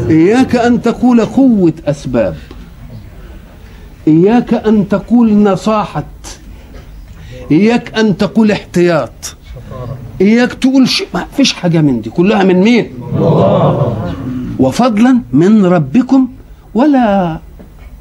إياك 0.10 0.56
أن 0.56 0.82
تقول 0.82 1.26
قوة 1.26 1.74
أسباب. 1.86 2.36
إياك 4.08 4.54
أن 4.54 4.88
تقول 4.89 5.34
نصاحة. 5.34 6.04
إياك 7.52 7.98
أن 8.00 8.18
تقول 8.18 8.52
احتياط. 8.52 9.36
إياك 10.22 10.54
تقول 10.54 10.89
شيء. 10.89 11.08
ما 11.13 11.26
فيش 11.38 11.54
حاجة 11.54 11.82
من 11.82 12.02
دي. 12.02 12.10
كلها 12.10 12.44
من 12.44 12.62
مين؟ 12.62 12.92
وفضلا 14.60 15.22
من 15.34 15.66
ربكم. 15.66 16.28
ولا 16.74 17.39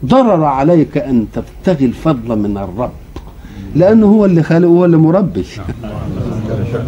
ضرر 0.05 0.45
عليك 0.45 0.99
أن 0.99 1.27
تبتغي 1.35 1.87
الفضل 1.87 2.38
من 2.38 2.59
الرب. 2.59 2.93
لأنه 3.75 4.07
هو 4.07 4.25
اللي 4.25 4.43
خالق 4.43 4.69
وهو 4.69 4.85
اللي 4.85 4.97
مربي. 4.97 5.45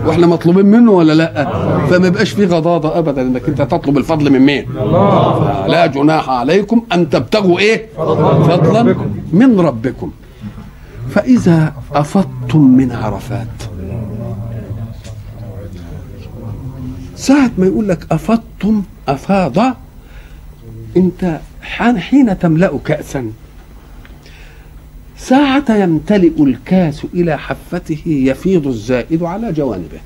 وإحنا 0.07 0.27
مطلوبين 0.27 0.67
منه 0.67 0.91
ولا 0.93 1.13
لأ؟ 1.13 1.45
فما 1.87 2.07
يبقاش 2.07 2.31
في 2.31 2.47
غضاضة 2.47 2.99
ابدا 2.99 3.23
إنك 3.23 3.49
أنت 3.49 3.63
تطلب 3.63 3.99
الفضل 3.99 4.31
من 4.33 4.39
مين؟ 4.39 4.67
لا 5.69 5.87
جناح 5.87 6.31
عليكم 6.31 6.83
أن 6.93 7.11
تبتغوا 7.11 7.59
إيه؟ 7.59 7.87
فضلا 8.49 8.97
من 9.33 9.61
ربكم. 9.61 10.11
فإذا 11.11 11.73
أفضتم 11.93 12.61
من 12.61 12.93
عرفات. 12.93 13.63
ساعة 17.17 17.51
ما 17.59 17.67
يقول 17.67 17.89
لك 17.89 18.07
أفضتم 18.13 18.83
أفاض 19.09 19.59
أنت 20.97 21.41
حين 21.99 22.39
تملأ 22.39 22.79
كأسا. 22.85 23.31
ساعة 25.19 25.65
يمتلئ 25.77 26.43
الكاس 26.43 27.03
إلى 27.15 27.39
حفته 27.39 27.99
يفيض 28.07 28.67
الزائد 28.67 29.23
على 29.23 29.53
جوانبه 29.53 30.01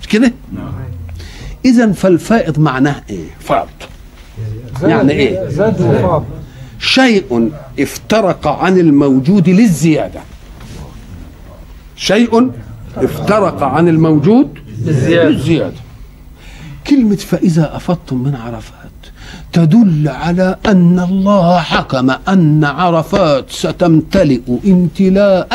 مش 0.00 0.08
كده؟ 0.08 0.32
إذا 1.64 1.92
فالفائض 1.92 2.58
معناه 2.58 3.02
إيه؟ 3.10 3.26
فاض 3.40 3.68
يعني 4.82 5.12
إيه؟ 5.12 5.48
زاد 5.48 5.80
وفاض 5.80 6.24
شيء 6.78 7.52
افترق 7.78 8.46
عن 8.46 8.78
الموجود 8.78 9.48
للزيادة 9.48 10.20
شيء 11.96 12.50
افترق 12.96 13.62
عن 13.62 13.88
الموجود 13.88 14.58
للزيادة. 14.78 15.28
للزيادة 15.28 15.76
كلمة 16.86 17.16
فإذا 17.16 17.76
أفضتم 17.76 18.22
من 18.22 18.34
عرفات 18.34 18.90
تدل 19.52 20.08
على 20.08 20.56
أن 20.66 21.06
الله 21.10 21.58
حكم 21.58 22.10
أن 22.28 22.64
عرفات 22.64 23.50
ستمتلئ 23.50 24.40
امتلاء. 24.66 25.48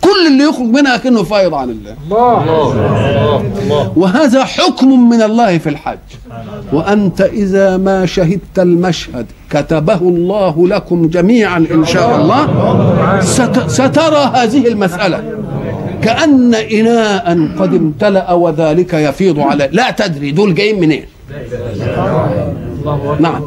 كل 0.00 0.26
اللي 0.32 0.44
يخرج 0.44 0.66
منها 0.66 0.96
كأنه 0.96 1.22
فايض 1.22 1.54
عن 1.54 1.70
الله. 1.70 1.94
الله 2.04 2.42
الله 2.42 3.42
الله 3.62 3.92
وهذا 3.96 4.44
حكم 4.44 5.08
من 5.08 5.22
الله 5.22 5.58
في 5.58 5.68
الحج. 5.68 5.98
وأنت 6.72 7.20
إذا 7.20 7.76
ما 7.76 8.06
شهدت 8.06 8.58
المشهد 8.58 9.26
كتبه 9.50 9.94
الله 9.94 10.68
لكم 10.68 11.08
جميعا 11.08 11.58
إن 11.58 11.84
شاء 11.84 12.16
الله 12.20 12.40
ست 13.20 13.68
سترى 13.68 14.30
هذه 14.34 14.66
المسألة. 14.66 15.24
كأن 16.02 16.54
إناء 16.54 17.26
قد 17.58 17.74
امتلأ 17.74 18.32
وذلك 18.32 18.94
يفيض 18.94 19.40
على 19.40 19.68
لا 19.72 19.90
تدري 19.90 20.30
دول 20.30 20.54
جايين 20.54 20.80
منين. 20.80 21.04
نعم. 23.20 23.42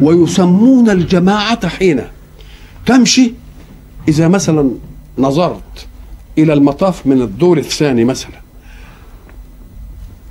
ويسمون 0.00 0.90
الجماعة 0.90 1.68
حين 1.68 2.02
تمشي 2.86 3.32
إذا 4.08 4.28
مثلا 4.28 4.70
نظرت 5.18 5.86
إلى 6.38 6.52
المطاف 6.52 7.06
من 7.06 7.22
الدور 7.22 7.58
الثاني 7.58 8.04
مثلا 8.04 8.40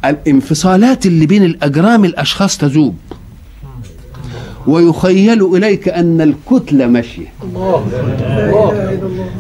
الانفصالات 0.06 1.06
اللي 1.06 1.26
بين 1.26 1.44
الأجرام 1.44 2.06
الأشخاص 2.06 2.58
تذوب. 2.58 2.96
ويخيل 4.68 5.56
إليك 5.56 5.90
أن 5.90 6.22
الكتلة 6.22 6.88
ماشية. 6.88 7.34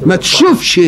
ما 0.05 0.15
تشوفش. 0.15 0.81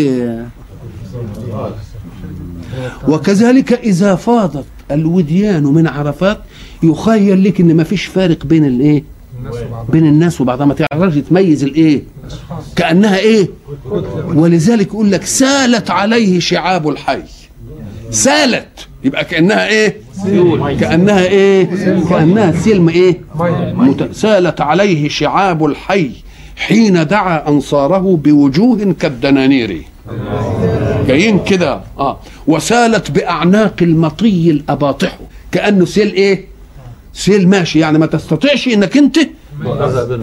وكذلك 3.07 3.73
إذا 3.73 4.15
فاضت 4.15 4.65
الوديان 4.91 5.63
من 5.63 5.87
عرفات 5.87 6.37
يخيل 6.83 7.43
لك 7.43 7.59
إن 7.61 7.75
ما 7.75 7.83
فيش 7.83 8.05
فارق 8.05 8.45
بين 8.45 8.65
الايه 8.65 9.03
بين 9.89 10.05
الناس 10.07 10.41
وبعضها. 10.41 10.65
ما 10.65 10.73
تعرفش 10.73 11.17
تميز 11.17 11.63
الايه 11.63 12.03
كأنها 12.75 13.17
إيه؟ 13.17 13.49
ولذلك 14.35 14.87
يقول 14.87 15.11
لك 15.11 15.23
سالت 15.25 15.89
عليه 15.91 16.39
شعاب 16.39 16.89
الحي. 16.89 17.21
سالت. 18.11 18.87
يبقى 19.03 19.25
كأنها 19.25 19.67
إيه؟ 19.67 19.97
كأنها 20.79 21.23
إيه؟ 21.25 21.63
كأنها 22.09 22.51
سلم 22.51 22.89
إيه؟ 22.89 23.21
سالت 24.11 24.61
عليه 24.61 25.09
شعاب 25.09 25.65
الحي 25.65 26.11
حين 26.55 27.07
دعا 27.07 27.49
أنصاره 27.49 28.19
بوجوه 28.23 28.95
كالدنانير. 28.99 29.83
جايين 31.09 31.43
كده 31.43 31.81
آه. 31.99 32.19
وسالت 32.47 33.11
بأعناق 33.11 33.73
المطي 33.81 34.49
الأباطح. 34.51 35.19
كأنه 35.51 35.85
سيل 35.85 36.13
إيه؟ 36.13 36.45
سيل 37.13 37.47
ماشي. 37.49 37.79
يعني 37.79 37.97
ما 37.97 38.05
تستطيعش 38.05 38.67
إنك 38.67 38.97
أنت 38.97 39.17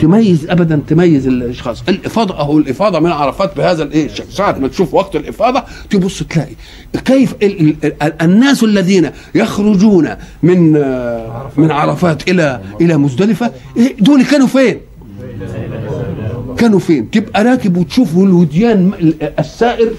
تميز 0.01 0.46
ابدا 0.51 0.81
تميز 0.88 1.27
الأشخاص. 1.27 1.83
الإفاضة 1.88 2.38
أهو 2.38 2.59
الإفاضة 2.59 2.99
من 3.01 3.11
عرفات 3.11 3.57
بهذا 3.57 3.83
الإيه؟ 3.83 4.09
ساعة 4.31 4.59
ما 4.59 4.68
تشوف 4.68 4.94
وقت 4.94 5.16
الإفاضة 5.16 5.64
تبص 5.90 6.22
تلاقي 6.22 6.55
كيف 7.05 7.35
ال 7.42 7.61
ال 7.85 7.92
ال 8.03 8.22
الناس 8.22 8.64
الذين 8.64 9.11
يخرجون 9.35 10.09
من 10.42 10.77
آه، 10.77 11.51
من 11.57 11.70
عرفات 11.70 12.29
إلى 12.29 12.61
إلى 12.81 12.96
مزدلفة 12.96 13.51
إيه 13.77 13.96
دول 14.01 14.25
كانوا 14.25 14.46
فين؟ 14.46 14.81
كانوا 16.59 16.79
فين؟ 16.79 17.11
تبقى 17.11 17.44
راكب 17.44 17.77
وتشوف 17.77 18.16
الوديان 18.16 18.92
السائر 19.38 19.92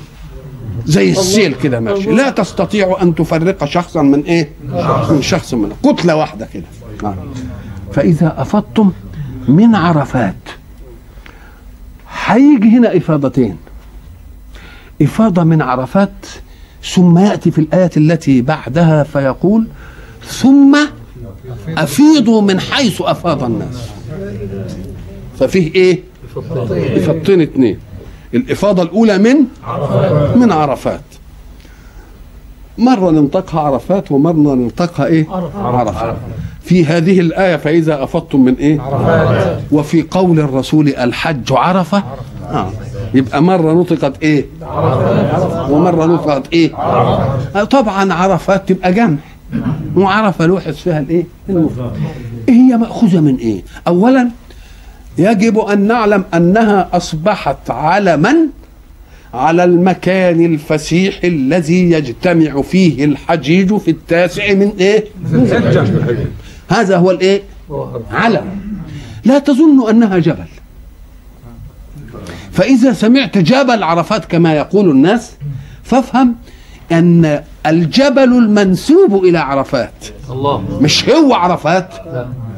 زي 0.86 1.12
السيل 1.12 1.56
كده 1.56 1.80
ماشي. 1.80 2.12
لا 2.12 2.30
تستطيع 2.30 2.98
أن 3.02 3.16
تفرق 3.16 3.66
شخصا 3.66 4.02
من 4.02 4.22
إيه؟ 4.24 4.50
من 5.10 5.22
شخص 5.22 5.54
من 5.54 5.72
كتلة 5.86 6.16
واحدة 6.16 6.48
كده. 6.54 6.64
آه. 7.04 7.16
فإذا 7.94 8.36
أفضتم 8.42 8.92
من 9.48 9.76
عرفات 9.76 10.36
هيجي 12.26 12.78
هنا 12.78 12.98
إفاضتين. 12.98 13.58
إفاضة 15.02 15.44
من 15.44 15.62
عرفات 15.62 16.26
ثم 16.94 17.18
يأتي 17.18 17.52
في 17.52 17.60
الآية 17.60 17.92
التي 17.98 18.42
بعدها 18.42 19.04
فيقول 19.04 19.68
ثم 20.26 20.78
أفيضوا 21.78 22.42
من 22.42 22.60
حيث 22.60 23.02
أفاض 23.02 23.44
الناس. 23.44 23.78
ففيه 25.40 25.76
إيه؟ 25.76 26.00
افاضتين 26.98 27.42
اتنين 27.42 27.80
الإفاضة 28.34 28.84
الأولى 28.84 29.18
من؟ 29.18 29.36
من 30.36 30.52
عرفات. 30.52 31.02
مرة 32.78 33.12
ننطقها 33.12 33.62
عرفات 33.62 34.12
ومرة 34.12 34.56
ننطقها 34.56 35.06
إيه؟ 35.06 35.28
عرفات. 35.56 36.16
في 36.62 36.86
هذه 36.86 37.20
الآية 37.20 37.56
فإذا 37.56 38.04
أفضتم 38.04 38.40
من 38.46 38.54
إيه؟ 38.54 38.82
عرفات. 38.82 39.62
وفي 39.72 40.02
قول 40.12 40.40
الرسول 40.40 40.88
الحج 40.90 41.52
عرفة؟ 41.54 42.04
آه. 42.52 42.70
يبقى 43.14 43.42
مرة 43.44 43.74
نطقت 43.74 44.24
إيه؟ 44.24 44.46
ومرة 45.70 46.06
نطقت 46.06 46.54
إيه؟ 46.54 46.76
آه 46.76 47.64
طبعا 47.64 48.14
عرفات 48.14 48.70
تبقى 48.70 48.94
جمع. 48.94 49.18
وعرفة 49.96 50.46
لوحظ 50.46 50.74
فيها 50.74 51.00
الإيه؟ 51.00 51.26
المفرد. 51.50 51.92
إيه 52.50 52.56
هي 52.56 52.78
مأخوذة 52.78 53.20
من 53.20 53.36
إيه؟ 53.36 53.62
أولا 53.88 54.30
يجب 55.18 55.60
أن 55.60 55.88
نعلم 55.88 56.24
أنها 56.34 56.90
أصبحت 56.94 57.70
علما 57.70 58.36
على 59.34 59.64
المكان 59.64 60.46
الفسيح 60.46 61.20
الذي 61.24 61.92
يجتمع 61.92 62.62
فيه 62.62 63.06
الحجيج 63.06 63.78
في 63.78 63.92
التاسع 63.92 64.54
من 64.54 64.72
إيه؟ 64.80 65.06
الحجة 65.34 65.86
هذا 66.70 66.98
هو 66.98 67.12
الإيه؟ 67.12 67.42
علم. 68.12 68.46
لا 69.26 69.40
تظن 69.40 69.90
أنها 69.90 70.18
جبل. 70.18 70.46
فإذا 72.52 72.94
سمعت 72.94 73.38
جبل 73.38 73.84
عرفات 73.84 74.26
كما 74.26 74.54
يقول 74.54 74.90
الناس 74.90 75.32
فافهم 75.84 76.36
أن 76.92 77.44
الجبل 77.66 78.24
المنسوب 78.24 79.24
إلى 79.26 79.38
عرفات. 79.38 80.06
الله. 80.30 80.80
مش 80.82 81.10
هو 81.10 81.34
عرفات. 81.34 81.94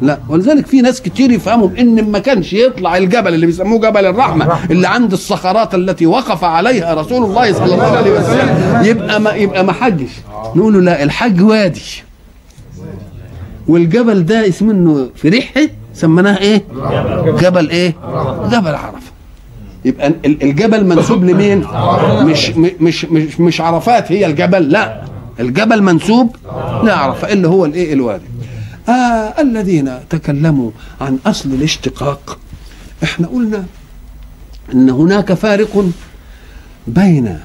لا 0.02 0.18
ولذلك 0.30 0.66
في 0.68 0.82
ناس 0.82 1.02
كتير 1.02 1.32
يفهموا 1.32 1.70
إن 1.80 2.12
ما 2.12 2.20
كانش 2.20 2.54
يطلع 2.54 2.98
الجبل 2.98 3.34
اللي 3.34 3.46
بيسموه 3.46 3.80
جبل 3.80 4.06
الرحمة 4.06 4.48
اللي 4.72 4.88
عند 4.88 5.12
الصخرات 5.12 5.76
التي 5.76 6.06
وقف 6.06 6.44
عليها 6.44 6.94
رسول 6.94 7.24
الله 7.24 7.54
صلى 7.54 7.74
الله 7.74 7.98
عليه 7.98 8.12
وسلم 8.12 8.82
يبقى 8.86 9.22
ما 9.22 9.32
يبقى 9.32 9.64
ما 9.64 9.74
حجش. 9.74 10.10
نقول 10.56 10.74
له 10.74 10.80
لا 10.80 11.04
الحج 11.04 11.42
وادي. 11.42 11.82
والجبل 13.68 14.26
ده 14.26 14.48
اسمه 14.48 14.72
إنه 14.72 15.10
في 15.16 15.30
ريحة 15.30 15.62
سميناه 15.94 16.38
إيه؟ 16.38 16.64
جبل 17.42 17.70
إيه؟ 17.70 17.94
جبل 18.52 18.76
عرفة. 18.76 19.10
يبقى 19.86 20.08
ال- 20.08 20.44
الجبل 20.44 20.86
منسوب 20.86 21.24
لمين؟ 21.24 21.66
مش 22.22 22.50
مش 22.58 23.06
مش 23.06 23.40
مش 23.40 23.62
عرفات 23.62 24.12
هي 24.12 24.26
الجبل 24.26 24.70
لا. 24.70 25.02
الجبل 25.40 25.82
منسوب 25.84 26.36
لعرفة 26.84 27.34
اللي 27.34 27.48
هو 27.48 27.66
الإيه؟ 27.66 27.94
الوادي. 27.94 28.24
آه 28.90 29.42
الذين 29.42 30.00
تكلموا 30.10 30.72
عن 31.02 31.20
أصل 31.26 31.50
الاشتقاق. 31.50 32.40
إحنا 33.04 33.28
قلنا 33.28 33.66
إن 34.74 34.90
هناك 34.90 35.34
فارق 35.34 35.90
بين 36.88 37.40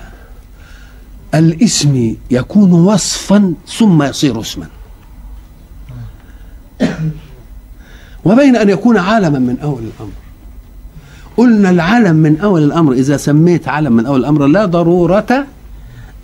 الاسم 1.34 2.16
يكون 2.30 2.72
وصفا 2.72 3.54
ثم 3.78 4.02
يصير 4.02 4.40
اسما. 4.40 4.66
وبين 8.24 8.56
أن 8.56 8.68
يكون 8.68 8.98
عالما 8.98 9.38
من 9.38 9.58
أول 9.62 9.82
الأمر. 9.82 10.12
قلنا 11.36 11.70
العلم 11.70 12.16
من 12.16 12.40
أول 12.40 12.62
الأمر 12.62 12.92
إذا 12.92 13.16
سميت 13.16 13.68
علم 13.68 13.92
من 13.92 14.06
أول 14.06 14.20
الأمر 14.20 14.46
لا 14.46 14.64
ضرورة 14.64 15.46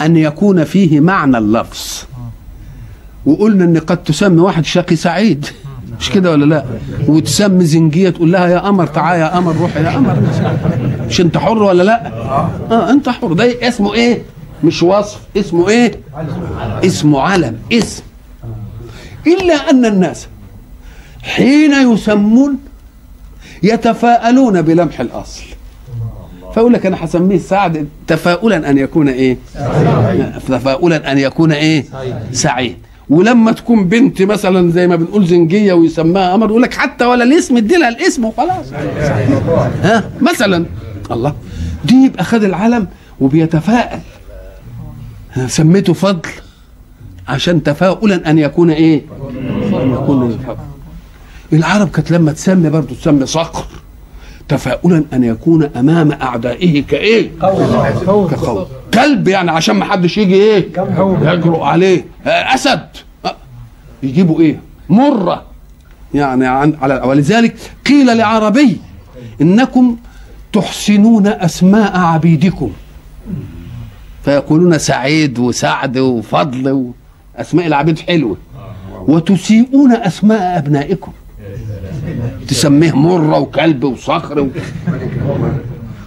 أن 0.00 0.16
يكون 0.16 0.64
فيه 0.64 1.00
معنى 1.00 1.38
اللفظ. 1.38 2.04
وقلنا 3.26 3.64
إن 3.64 3.78
قد 3.78 4.04
تسمي 4.04 4.40
واحد 4.40 4.64
شقي 4.64 4.96
سعيد. 4.96 5.46
مش 6.00 6.10
كده 6.10 6.30
ولا 6.30 6.44
لا؟ 6.44 6.64
وتسمي 7.08 7.64
زنجية 7.64 8.10
تقول 8.10 8.32
لها 8.32 8.48
يا 8.48 8.58
قمر 8.58 8.86
تعالى 8.86 9.20
يا 9.22 9.28
قمر 9.36 9.56
روح 9.56 9.76
يا 9.76 9.90
قمر. 9.90 10.22
مش 11.08 11.20
أنت 11.20 11.38
حر 11.38 11.62
ولا 11.62 11.82
لا؟ 11.82 12.06
آه 12.70 12.90
أنت 12.90 13.08
حر. 13.08 13.32
ده 13.32 13.68
اسمه 13.68 13.94
إيه؟ 13.94 14.22
مش 14.64 14.82
وصف. 14.82 15.20
اسمه 15.36 15.68
إيه؟ 15.68 15.92
اسمه 16.84 17.20
علم. 17.20 17.56
اسم. 17.72 18.02
إلا 19.26 19.70
أن 19.70 19.84
الناس 19.84 20.26
حين 21.22 21.92
يسمون 21.92 22.58
يتفاءلون 23.62 24.62
بلمح 24.62 25.00
الأصل. 25.00 25.42
فيقول 26.54 26.72
لك 26.72 26.86
أنا 26.86 27.04
هسميه 27.04 27.38
سعد 27.38 27.88
تفاؤلا 28.06 28.70
أن 28.70 28.78
يكون 28.78 29.08
إيه؟ 29.08 29.36
تفاؤلا 30.48 31.12
أن 31.12 31.18
يكون 31.18 31.52
إيه؟ 31.52 31.84
سعيد. 32.32 32.76
ولما 33.10 33.52
تكون 33.52 33.88
بنت 33.88 34.22
مثلا 34.22 34.70
زي 34.70 34.86
ما 34.86 34.96
بنقول 34.96 35.26
زنجية 35.26 35.72
ويسماها 35.72 36.32
قمر 36.32 36.46
يقول 36.50 36.62
لك 36.62 36.74
حتى 36.74 37.04
ولا 37.04 37.24
الاسم 37.24 37.56
ادي 37.56 37.76
لها 37.76 37.88
الاسم 37.88 38.24
وخلاص. 38.24 38.72
ها؟ 39.82 40.10
مثلا. 40.20 40.66
الله. 41.10 41.34
دي 41.84 41.94
يبقى 41.94 42.24
خد 42.24 42.44
العلم 42.44 42.86
وبيتفائل. 43.20 44.00
ها، 45.32 45.46
سميته 45.46 45.92
فضل. 45.92 46.28
عشان 47.28 47.62
تفاؤلا 47.62 48.30
أن 48.30 48.38
يكون 48.38 48.70
إيه؟ 48.70 49.02
أن 49.72 49.92
يكون 49.92 50.26
الفضل 50.30 50.56
العرب 51.52 51.90
كانت 51.90 52.10
لما 52.10 52.32
تسمي 52.32 52.70
برضه 52.70 52.94
تسمي 52.94 53.26
صقر. 53.26 53.64
تفاؤلا 54.50 55.04
أن 55.12 55.24
يكون 55.24 55.64
أمام 55.64 56.12
أعدائه 56.12 56.82
كإيه؟ 56.82 57.30
كقول. 57.40 58.66
كلب 58.94 59.28
يعني 59.28 59.50
عشان 59.50 59.76
ما 59.76 59.84
حدش 59.84 60.18
يجي 60.18 60.34
إيه؟ 60.34 60.68
يجرؤ 61.22 61.60
عليه. 61.60 62.04
آه، 62.26 62.54
أسد. 62.54 62.86
آه، 63.24 63.36
يجيبوا 64.02 64.40
إيه؟ 64.40 64.60
مرة. 64.88 65.42
يعني 66.14 66.46
عن 66.46 66.76
على 66.82 67.02
ولذلك 67.04 67.56
قيل 67.86 68.16
لعربي 68.16 68.80
إنكم 69.40 69.96
تحسنون 70.52 71.26
أسماء 71.26 71.98
عبيدكم. 71.98 72.70
فيقولون 74.24 74.78
سعيد 74.78 75.38
وسعد 75.38 75.98
وفضل 75.98 76.90
أسماء 77.36 77.66
العبيد 77.66 77.98
حلوة. 77.98 78.36
وتسيئون 79.08 79.92
أسماء 79.92 80.58
أبنائكم. 80.58 81.12
تسميه 82.48 82.96
مرة 82.96 83.38
وكلب 83.38 83.84
وصخر 83.84 84.40
و... 84.40 84.48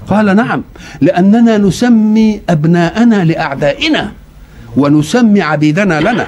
قال 0.08 0.36
نعم 0.36 0.64
لأننا 1.02 1.58
نسمي 1.58 2.42
أبناءنا 2.50 3.26
لأعدائنا 3.26 4.12
ونسمي 4.78 5.42
عبيدنا 5.42 6.00
لنا. 6.02 6.28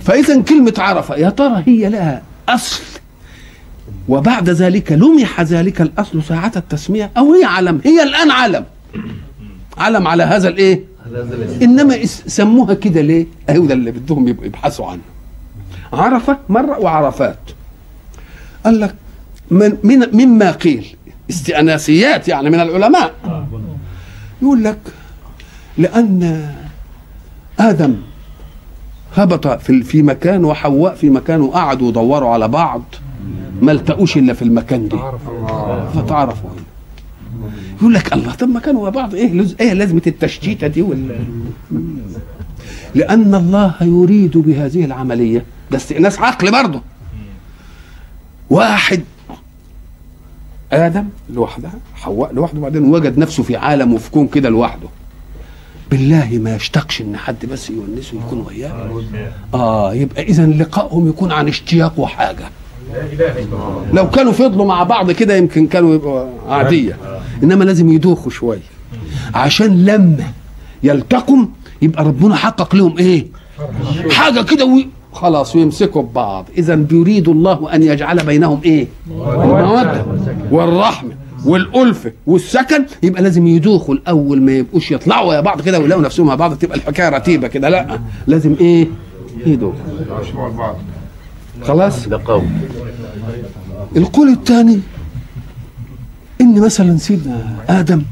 فإذا 0.00 0.40
كلمة 0.42 0.74
عرفة 0.78 1.16
يا 1.16 1.30
ترى 1.30 1.62
هي 1.66 1.88
لها 1.88 2.22
أصل؟ 2.48 2.82
وبعد 4.08 4.50
ذلك 4.50 4.92
لمح 4.92 5.40
ذلك 5.40 5.80
الأصل 5.80 6.22
ساعة 6.22 6.52
التسمية 6.56 7.10
أو 7.16 7.34
هي 7.34 7.44
علم؟ 7.44 7.80
هي 7.84 8.02
الآن 8.02 8.30
علم. 8.30 8.64
علم 9.78 10.06
على 10.06 10.22
هذا 10.22 10.48
الإيه؟ 10.48 10.89
إنما 11.62 12.04
سموها 12.06 12.74
كده 12.74 13.00
ليه؟ 13.00 13.26
اهو 13.50 13.66
ده 13.66 13.74
اللي 13.74 13.90
بدهم 13.90 14.28
يبحثوا 14.28 14.86
عنه 14.86 15.00
عرفه 15.92 16.38
مرة 16.48 16.78
وعرفات. 16.78 17.38
قال 18.64 18.80
لك 18.80 18.94
من, 19.50 19.76
من 19.84 20.06
مما 20.12 20.50
قيل؟ 20.50 20.96
استئناسيات 21.30 22.28
يعني 22.28 22.50
من 22.50 22.60
العلماء. 22.60 23.12
يقول 24.42 24.64
لك 24.64 24.78
لأن 25.78 26.50
آدم 27.58 27.96
هبط 29.16 29.46
في 29.48 29.82
في 29.82 30.02
مكان 30.02 30.44
وحواء 30.44 30.94
في 30.94 31.10
مكان 31.10 31.40
وقعدوا 31.40 31.88
يدوروا 31.88 32.28
على 32.30 32.48
بعض 32.48 32.82
ما 33.62 33.72
التقوش 33.72 34.16
إلا 34.16 34.32
في 34.32 34.42
المكان 34.42 34.88
ده 34.88 34.98
فتعرفوا 35.94 36.50
يقول 37.78 37.94
لك 37.94 38.12
الله 38.12 38.34
طب 38.34 38.48
ما 38.48 38.60
كانوا 38.60 38.82
مع 38.82 38.88
بعض 38.88 39.14
إيه 39.14 39.32
لز... 39.32 39.56
إيه 39.60 39.72
لازمه 39.72 40.02
التشتيته 40.06 40.66
دي 40.66 40.82
ولا 40.82 41.16
لأن 42.94 43.34
الله 43.34 43.74
يريد 43.80 44.38
بهذه 44.38 44.84
العملية. 44.84 45.44
ده 45.70 45.76
استئناس 45.76 46.18
عقل 46.18 46.52
برضه. 46.52 46.82
واحد 48.50 49.00
آدم 50.72 51.04
لوحدها 51.30 51.72
حواء 51.94 52.32
لوحده 52.34 52.58
وبعدين 52.58 52.84
وجد 52.84 53.18
نفسه 53.18 53.42
في 53.42 53.56
عالم 53.56 53.92
وفي 53.94 54.10
كون 54.10 54.28
كده 54.28 54.48
لوحده. 54.48 54.88
بالله 55.90 56.38
ما 56.42 56.56
يشتاقش 56.56 57.00
إن 57.00 57.16
حد 57.16 57.46
بس 57.46 57.70
يونسه 57.70 58.16
يكون 58.26 58.44
وياه. 58.48 59.02
آه 59.54 59.94
يبقى 59.94 60.22
اذا 60.22 60.46
لقائهم 60.46 61.08
يكون 61.08 61.32
عن 61.32 61.48
اشتياق 61.48 61.98
وحاجة. 62.00 62.44
لو 63.92 64.10
كانوا 64.10 64.32
فضلوا 64.32 64.66
مع 64.66 64.82
بعض 64.82 65.10
كده 65.10 65.36
يمكن 65.36 65.66
كانوا 65.66 65.94
يبقوا 65.94 66.24
عادية. 66.48 66.96
إنما 67.42 67.64
لازم 67.64 67.88
يدوخوا 67.88 68.30
شوية. 68.30 68.58
عشان 69.34 69.84
لما 69.84 70.24
يلتقوا 70.82 71.44
يبقى 71.82 72.04
ربنا 72.04 72.34
حقق 72.36 72.74
لهم 72.74 72.98
إيه؟ 72.98 73.26
حاجة 74.10 74.42
كده 74.42 74.64
وي... 74.64 74.88
خلاص 75.12 75.56
ويمسكوا 75.56 76.02
ببعض. 76.02 76.46
اذا 76.58 76.74
بيريد 76.74 77.28
الله 77.28 77.74
أن 77.74 77.82
يجعل 77.82 78.26
بينهم 78.26 78.60
إيه؟ 78.64 78.86
الموده 79.10 80.04
والرحمة 80.50 81.10
والألفة 81.44 82.12
والسكن. 82.26 82.84
يبقى 83.02 83.22
لازم 83.22 83.46
يدوخوا 83.46 83.94
الأول 83.94 84.42
ما 84.42 84.52
يبقوش 84.52 84.90
يطلعوا 84.90 85.34
يا 85.34 85.40
بعض 85.40 85.60
كده 85.60 85.78
ويلاقوا 85.78 86.02
نفسهم 86.02 86.26
مع 86.26 86.34
بعض 86.34 86.54
تبقى 86.54 86.76
الحكاية 86.76 87.08
رتيبة 87.08 87.48
كده. 87.48 87.68
لا 87.68 88.00
لازم 88.26 88.56
إيه؟ 88.60 88.86
يدوخوا. 89.46 89.80
خلاص؟ 91.62 92.08
ده 92.08 92.20
قول. 92.24 92.42
القول 93.96 94.28
الثاني 94.28 94.80
إن 96.40 96.60
مثلا 96.60 96.96
سيدنا 96.96 97.56
آدم 97.68 98.02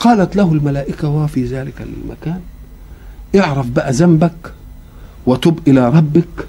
قالت 0.00 0.36
له 0.36 0.52
الملائكة 0.52 1.08
وهو 1.08 1.26
في 1.26 1.44
ذلك 1.44 1.74
المكان 1.80 2.40
اعرف 3.36 3.66
بقى 3.70 3.92
ذنبك 3.92 4.52
وتب 5.26 5.58
إلى 5.68 5.88
ربك. 5.88 6.46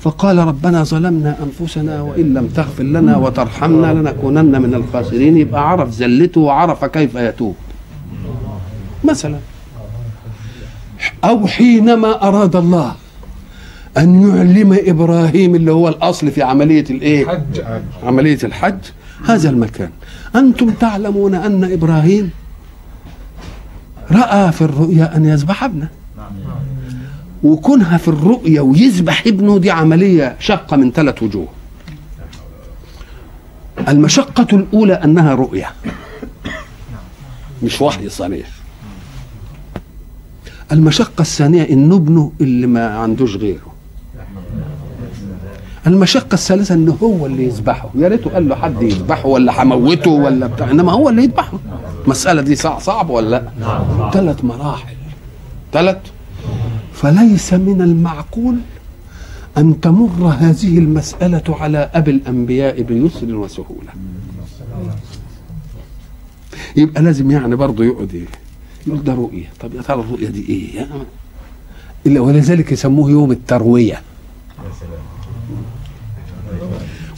فقال 0.00 0.38
ربنا 0.38 0.84
ظلمنا 0.84 1.36
أنفسنا 1.42 2.02
وإن 2.02 2.34
لم 2.34 2.46
تغفر 2.46 2.82
لنا 2.82 3.16
وترحمنا 3.16 3.94
لنكونن 3.94 4.62
من 4.62 4.74
الخاسرين. 4.74 5.36
يبقى 5.36 5.70
عرف 5.70 5.90
زلته 5.90 6.40
وعرف 6.40 6.84
كيف 6.84 7.14
يتوب. 7.14 7.56
مثلا 9.04 9.38
أو 11.24 11.46
حينما 11.46 12.28
أراد 12.28 12.56
الله 12.56 12.94
أن 13.98 14.28
يعلم 14.28 14.78
إبراهيم 14.86 15.54
اللي 15.54 15.72
هو 15.72 15.88
الأصل 15.88 16.30
في 16.30 16.42
عملية 16.42 16.84
الإيه؟ 16.90 17.26
حج 17.26 17.60
عملية 18.02 18.38
الحج. 18.44 18.78
هذا 19.26 19.50
المكان. 19.50 19.90
أنتم 20.36 20.70
تعلمون 20.70 21.34
أن 21.34 21.72
إبراهيم 21.72 22.30
رأى 24.10 24.52
في 24.52 24.62
الرؤيا 24.62 25.16
أن 25.16 25.24
يذبح 25.24 25.64
ابنه. 25.64 25.88
وكونها 27.42 27.98
في 27.98 28.08
الرؤيا 28.08 28.60
ويذبح 28.60 29.26
ابنه. 29.26 29.58
دي 29.58 29.70
عملية 29.70 30.36
شاقه 30.40 30.76
من 30.76 30.92
ثلاث 30.92 31.22
وجوه. 31.22 31.48
المشقة 33.88 34.46
الأولى 34.52 34.92
أنها 34.92 35.34
رؤيه 35.34 35.72
مش 37.62 37.80
وحي 37.82 38.08
صريح 38.08 38.48
المشقة 40.72 41.20
الثانية 41.22 41.62
إن 41.62 41.92
ابنه 41.92 42.32
اللي 42.40 42.66
ما 42.66 42.98
عندوش 42.98 43.36
غيره. 43.36 43.77
المشقة 45.88 46.34
الثالثة 46.34 46.74
ان 46.74 46.88
هو 47.02 47.26
اللي 47.26 47.44
يذبحه. 47.44 47.90
يا 47.94 48.08
ريته 48.08 48.30
قال 48.30 48.48
له 48.48 48.54
حد 48.54 48.82
يذبحه 48.82 49.26
ولا 49.26 49.62
هموته 49.62 50.10
ولا 50.10 50.46
بتاع. 50.46 50.70
إنما 50.70 50.92
هو 50.92 51.08
اللي 51.08 51.22
يذبحه. 51.22 51.58
المسألة 52.04 52.42
دي 52.42 52.56
صعب 52.56 52.80
صعب 52.80 53.10
ولا 53.10 53.28
لأ؟ 53.60 54.10
ثلاث 54.12 54.44
مراحل. 54.44 54.94
ثلاث 55.72 55.96
فليس 56.92 57.54
من 57.54 57.82
المعقول 57.82 58.56
أن 59.58 59.80
تمر 59.80 60.34
هذه 60.38 60.78
المسألة 60.78 61.42
على 61.48 61.90
أبي 61.94 62.10
الأنبياء 62.10 62.82
بيسر 62.82 63.34
وسهولة. 63.34 63.92
يبقى 66.76 67.02
لازم 67.02 67.30
يعني 67.30 67.56
برضه 67.56 67.84
يقعد 67.84 68.14
إيه؟ 68.14 68.26
يقول 68.86 69.04
ده 69.04 69.14
رؤية. 69.14 69.46
طب 69.60 69.74
يا 69.74 69.82
ترى 69.82 70.00
الرؤية 70.00 70.28
دي 70.28 70.48
إيه؟ 70.48 70.76
يعني 70.76 71.02
إلا 72.06 72.20
ولذلك 72.20 72.72
يسموه 72.72 73.10
يوم 73.10 73.32
التروية. 73.32 74.02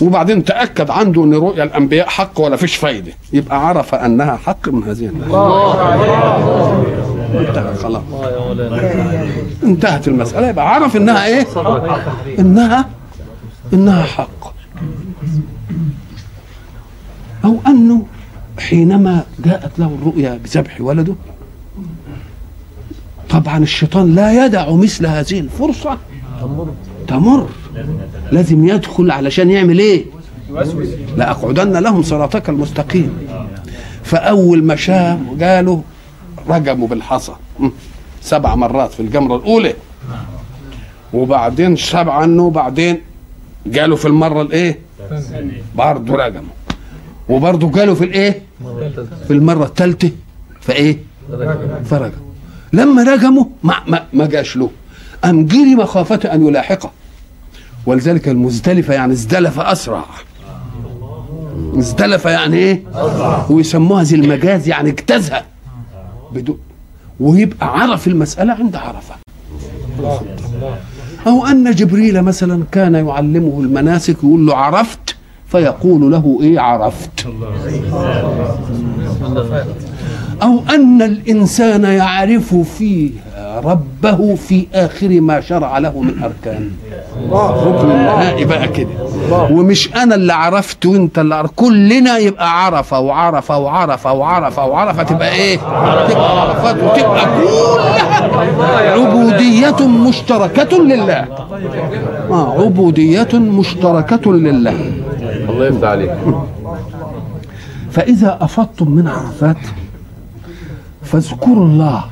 وبعدين 0.01 0.45
تأكد 0.45 0.91
عنده 0.91 1.25
أن 1.25 1.35
رؤيا 1.35 1.65
الأنبياء 1.65 2.09
حق 2.09 2.41
ولا 2.41 2.57
فيش 2.57 2.77
فايدة. 2.77 3.13
يبقى 3.33 3.69
عرف 3.69 3.95
أنها 3.95 4.37
حق 4.37 4.69
من 4.69 4.83
هذه 4.85 5.07
الناحية. 5.07 5.31
انتهى 7.41 7.75
خلاص. 7.75 8.03
انتهت 9.63 10.09
المسألة. 10.09 10.49
يبقى 10.49 10.75
عرف 10.75 10.97
إنها 10.97 11.27
إيه؟ 11.27 11.47
انها 12.39 12.89
إنها 13.73 14.03
حق. 14.05 14.55
أو 17.45 17.57
أنه 17.67 18.07
حينما 18.59 19.25
جاءت 19.45 19.79
له 19.79 19.97
الرؤيا 20.03 20.41
بذبح 20.45 20.81
ولده 20.81 21.15
طبعا 23.31 23.59
الشيطان 23.59 24.15
لا 24.15 24.47
يدع 24.47 24.71
مثل 24.71 25.07
هذه 25.07 25.41
الفرصة. 25.41 25.99
تمر. 27.11 27.49
لازم 28.33 28.69
يدخل 28.69 29.11
علشان 29.11 29.51
يعمل 29.51 29.79
إيه؟ 29.79 30.05
لأقعدن 31.17 31.77
لهم 31.79 32.03
صراطك 32.03 32.49
المستقيم. 32.49 33.19
فأول 34.03 34.65
ما 34.65 34.77
شام 34.77 35.37
قالوا 35.43 35.81
رجموا 36.49 36.89
بالحصى. 36.89 37.33
سبع 38.23 38.55
مرات 38.55 38.93
في 38.93 39.01
الجمرة 39.01 39.37
الأولى. 39.37 39.75
وبعدين 41.13 41.77
شاب 41.77 42.09
عنه 42.09 42.43
وبعدين 42.43 43.01
قالوا 43.79 43.97
في 43.97 44.09
المرة 44.09 44.43
الإيه؟ 44.43 44.79
برضه 45.75 46.15
رجموا 46.15 46.55
وبرضه 47.29 47.71
قالوا 47.71 47.95
في 47.95 48.05
الإيه؟ 48.05 48.43
في 49.27 49.33
المرة 49.33 49.65
الثالثة. 49.65 50.11
فإيه؟ 50.61 50.99
فرجموا 51.85 52.31
لما 52.73 53.03
رجموا 53.03 53.45
ما, 53.63 53.75
ما, 53.87 54.05
ما 54.13 54.27
جاش 54.27 54.57
له. 54.57 54.71
أم 55.25 55.47
جري 55.47 55.75
مخافة 55.75 56.35
أن 56.35 56.47
يلاحقه. 56.47 56.91
ولذلك 57.87 58.29
المزدلفة 58.29 58.95
يعني 58.95 59.13
ازدلف 59.13 59.61
أسرع. 59.61 60.05
ازدلف 61.79 62.25
يعني 62.25 62.57
إيه؟ 62.57 62.83
ويسموها 63.51 64.03
زي 64.03 64.17
المجاز 64.17 64.69
يعني 64.69 64.91
اجتازها 64.91 65.45
بدون 66.33 66.59
ويبقى 67.21 67.81
عرف 67.81 68.07
المسألة 68.07 68.53
عند 68.53 68.77
عرفة. 68.77 69.15
أو 71.27 71.47
أن 71.47 71.71
جبريل 71.71 72.23
مثلا 72.23 72.65
كان 72.73 72.95
يعلمه 72.95 73.61
المناسك 73.61 74.17
يقول 74.25 74.47
له 74.47 74.57
عرفت 74.57 75.17
فيقول 75.49 76.11
له 76.13 76.39
إيه؟ 76.43 76.61
عرفت. 76.61 77.27
أو 80.43 80.63
أن 80.75 81.03
الإنسان 81.03 81.85
يعرف 81.85 82.55
فيه 82.55 83.11
ربه 83.59 84.35
في 84.35 84.67
آخر 84.75 85.21
ما 85.21 85.41
شرع 85.41 85.79
له 85.79 86.01
من 86.01 86.23
أركان. 86.23 86.71
ركن 87.67 87.91
النهائي 87.91 88.45
بقى 88.45 88.69
كده 88.69 88.89
ومش 89.31 89.95
أنا 89.97 90.15
اللي 90.15 90.33
عرفت 90.33 90.87
وأنت 90.87 91.19
اللي 91.19 91.35
عرفت. 91.35 91.53
كلنا 91.57 92.19
يبقى 92.19 92.65
عرفة 92.65 93.01
وعرفة 93.01 93.59
وعرفة 93.59 94.13
وعرفة 94.13 94.67
وعرفة. 94.67 95.03
تبقى 95.03 95.33
إيه؟ 95.33 95.57
تبقى 96.09 96.41
عرفات 96.41 96.77
وتبقى 96.77 97.27
كلها 97.27 98.93
عبودية 98.93 99.87
مشتركة 99.87 100.79
لله. 100.79 101.27
آه 102.31 102.53
عبودية 102.63 103.29
مشتركة 103.35 104.33
لله. 104.33 104.93
الله 105.49 105.67
يفتح 105.67 105.89
عليك. 105.89 106.11
فإذا 107.91 108.39
أفضتم 108.41 108.91
من 108.91 109.09
عرفات 109.09 109.57
فاذكروا 111.13 111.65
الله 111.67 112.05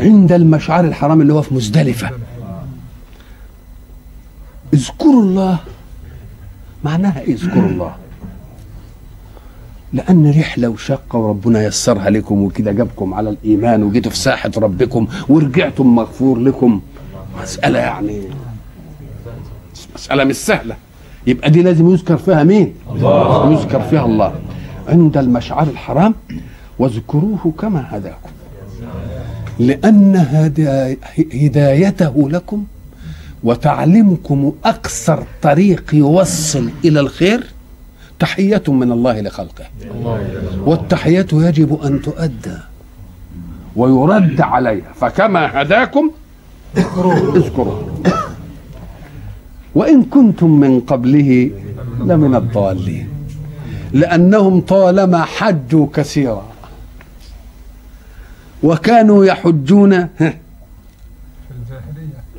عند 0.00 0.32
المشعر 0.32 0.84
الحرام 0.84 1.20
اللي 1.20 1.32
هو 1.32 1.42
في 1.42 1.54
مزدلفة. 1.54 2.10
اذكروا 4.74 5.22
الله 5.22 5.58
معناها 6.84 7.20
إيه 7.20 7.34
اذكروا 7.34 7.68
الله؟ 7.68 7.94
لأن 9.92 10.30
رحلة 10.30 10.68
وشقة 10.68 11.18
وربنا 11.18 11.64
يسرها 11.64 12.10
لكم 12.10 12.42
وكده 12.42 12.72
جابكم 12.72 13.14
على 13.14 13.30
الإيمان 13.30 13.82
وجيتوا 13.82 14.10
في 14.10 14.18
ساحة 14.18 14.50
ربكم 14.56 15.06
ورجعتم 15.28 15.94
مغفور 15.94 16.38
لكم. 16.38 16.80
مسألة 17.42 17.78
يعني 17.78 18.20
مسألة 19.94 20.24
مش 20.24 20.36
سهلة. 20.36 20.76
يبقى 21.26 21.50
دي 21.50 21.62
لازم 21.62 21.90
يذكر 21.90 22.16
فيها 22.16 22.44
مين؟ 22.44 22.74
الله. 22.90 23.52
يذكر 23.52 23.80
فيها 23.80 24.04
الله. 24.04 24.34
عند 24.88 25.16
المشعر 25.16 25.62
الحرام 25.62 26.14
واذكروه 26.78 27.52
كما 27.58 27.84
هداكم. 27.90 28.30
لأن 29.58 30.16
هدا- 30.16 30.96
هدايته 31.34 32.30
لكم 32.30 32.64
وتعليمكم 33.44 34.52
أقصر 34.64 35.18
طريق 35.42 35.94
يوصل 35.94 36.70
إلى 36.84 37.00
الخير 37.00 37.46
تحية 38.18 38.62
من 38.68 38.92
الله 38.92 39.20
لخلقه. 39.20 39.64
والتحية 40.66 41.26
يجب 41.32 41.82
أن 41.82 42.02
تؤدى 42.02 42.56
ويرد 43.76 44.40
عليها. 44.40 44.92
فكما 45.00 45.62
هداكم 45.62 46.10
اذكروه. 47.36 47.88
وإن 49.74 50.02
كنتم 50.02 50.60
من 50.60 50.80
قبله 50.80 51.50
لمن 52.00 52.34
الضالين. 52.36 53.08
لأنهم 53.92 54.60
طالما 54.60 55.22
حجوا 55.24 55.86
كثيرا. 55.94 56.53
وكانوا 58.64 59.24
يحجون 59.24 60.08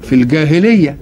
في 0.02 0.14
الجاهلية. 0.16 0.98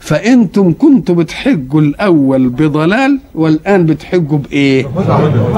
فأنتم 0.00 0.74
كنتم 0.78 1.14
بتحجوا 1.14 1.80
الأول 1.80 2.48
بضلال 2.48 3.20
والآن 3.34 3.86
بتحجوا 3.86 4.38
بإيه؟ 4.38 4.86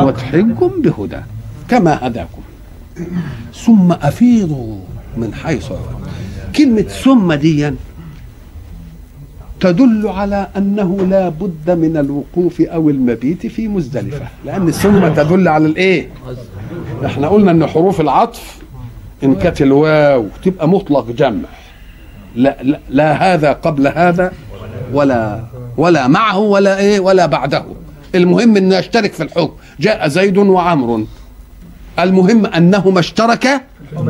وتحجوا 0.04 0.68
بهدى 0.78 1.20
كما 1.68 2.06
هداكم. 2.06 2.42
ثم 3.64 3.92
أفيضوا 3.92 4.78
من 5.16 5.34
حيث. 5.34 5.68
كلمة 6.56 6.82
ثم 6.82 7.32
دي 7.32 7.72
تدل 9.60 10.08
على 10.08 10.48
أنه 10.56 11.06
لا 11.10 11.28
بد 11.28 11.70
من 11.70 11.96
الوقوف 11.96 12.60
أو 12.60 12.90
المبيت 12.90 13.46
في 13.46 13.68
مزدلفة 13.68 14.26
لأن 14.44 14.70
ثم 14.70 15.08
تدل 15.08 15.48
على 15.48 15.66
الإيه؟ 15.66 16.08
إحنا 17.04 17.28
قلنا 17.28 17.50
إن 17.50 17.66
حروف 17.66 18.00
العطف 18.00 18.58
إن 19.24 19.34
كانت 19.34 19.62
الواو 19.62 20.26
تبقى 20.44 20.68
مطلق 20.68 21.10
جمع. 21.10 21.48
لا, 22.34 22.56
لا, 22.62 22.80
لا 22.90 23.34
هذا 23.34 23.52
قبل 23.52 23.86
هذا 23.86 24.32
ولا 24.92 25.44
ولا 25.76 26.08
معه 26.08 26.38
ولا 26.38 26.78
إيه 26.78 27.00
ولا 27.00 27.26
بعده. 27.26 27.64
المهم 28.14 28.56
إنه 28.56 28.76
يشترك 28.76 29.12
في 29.12 29.22
الحكم. 29.22 29.52
جاء 29.80 30.08
زيد 30.08 30.38
وعمر. 30.38 31.04
المهم 31.98 32.46
أنهما 32.46 33.00
اشتركا 33.00 33.60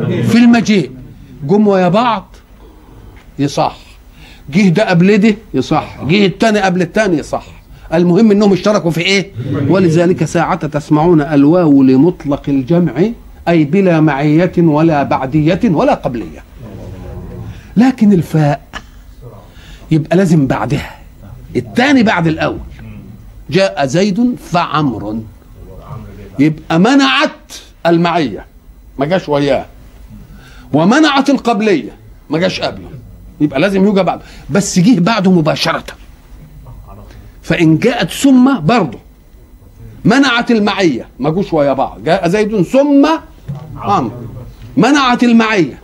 في 0.01 0.35
المجيء. 0.35 0.91
جم 1.43 1.67
ويا 1.67 1.87
بعض 1.87 2.35
يصح. 3.39 3.77
جه 4.49 4.69
ده 4.69 4.89
قبل 4.89 5.17
ده 5.17 5.35
يصح. 5.53 6.03
جه 6.03 6.25
التاني 6.25 6.59
قبل 6.59 6.81
التاني 6.81 7.17
يصح. 7.17 7.45
المهم 7.93 8.31
انهم 8.31 8.53
اشتركوا 8.53 8.91
في 8.91 9.01
إيه؟ 9.01 9.31
ولذلك 9.69 10.23
ساعة 10.25 10.67
تسمعون 10.67 11.21
الواو 11.21 11.83
لمطلق 11.83 12.41
الجمع 12.47 12.93
أي 13.47 13.63
بلا 13.63 14.01
معية 14.01 14.51
ولا 14.57 15.03
بعدية 15.03 15.59
ولا 15.63 15.93
قبلية. 15.93 16.43
لكن 17.77 18.13
الفاء 18.13 18.61
يبقى 19.91 20.17
لازم 20.17 20.47
بعدها. 20.47 20.95
الثاني 21.55 22.03
بعد 22.03 22.27
الأول. 22.27 22.59
جاء 23.49 23.85
زيد 23.85 24.35
فعمر. 24.51 25.19
يبقى 26.39 26.79
منعت 26.79 27.53
المعية 27.85 28.45
ما 28.99 29.05
جاش 29.05 29.29
وياه. 29.29 29.65
ومنعت 30.73 31.29
القبلية 31.29 31.91
ما 32.29 32.37
جاش 32.37 32.61
قبله. 32.61 32.89
يبقى 33.41 33.59
لازم 33.59 33.83
يوجد 33.85 34.05
بعده 34.05 34.21
بس 34.49 34.79
جه 34.79 34.99
بعده 34.99 35.31
مباشرة. 35.31 35.83
فإن 37.47 37.77
جاءت 37.77 38.09
ثم 38.11 38.59
برضه. 38.59 38.99
منعت 40.05 40.51
المعية. 40.51 41.07
ما 41.19 41.29
جوش 41.29 41.53
ويا 41.53 41.73
بعض. 41.73 42.03
جاء 42.03 42.27
زيد 42.27 42.61
ثم 42.61 43.07
عمرو. 43.77 44.11
منعت 44.77 45.23
المعية. 45.23 45.79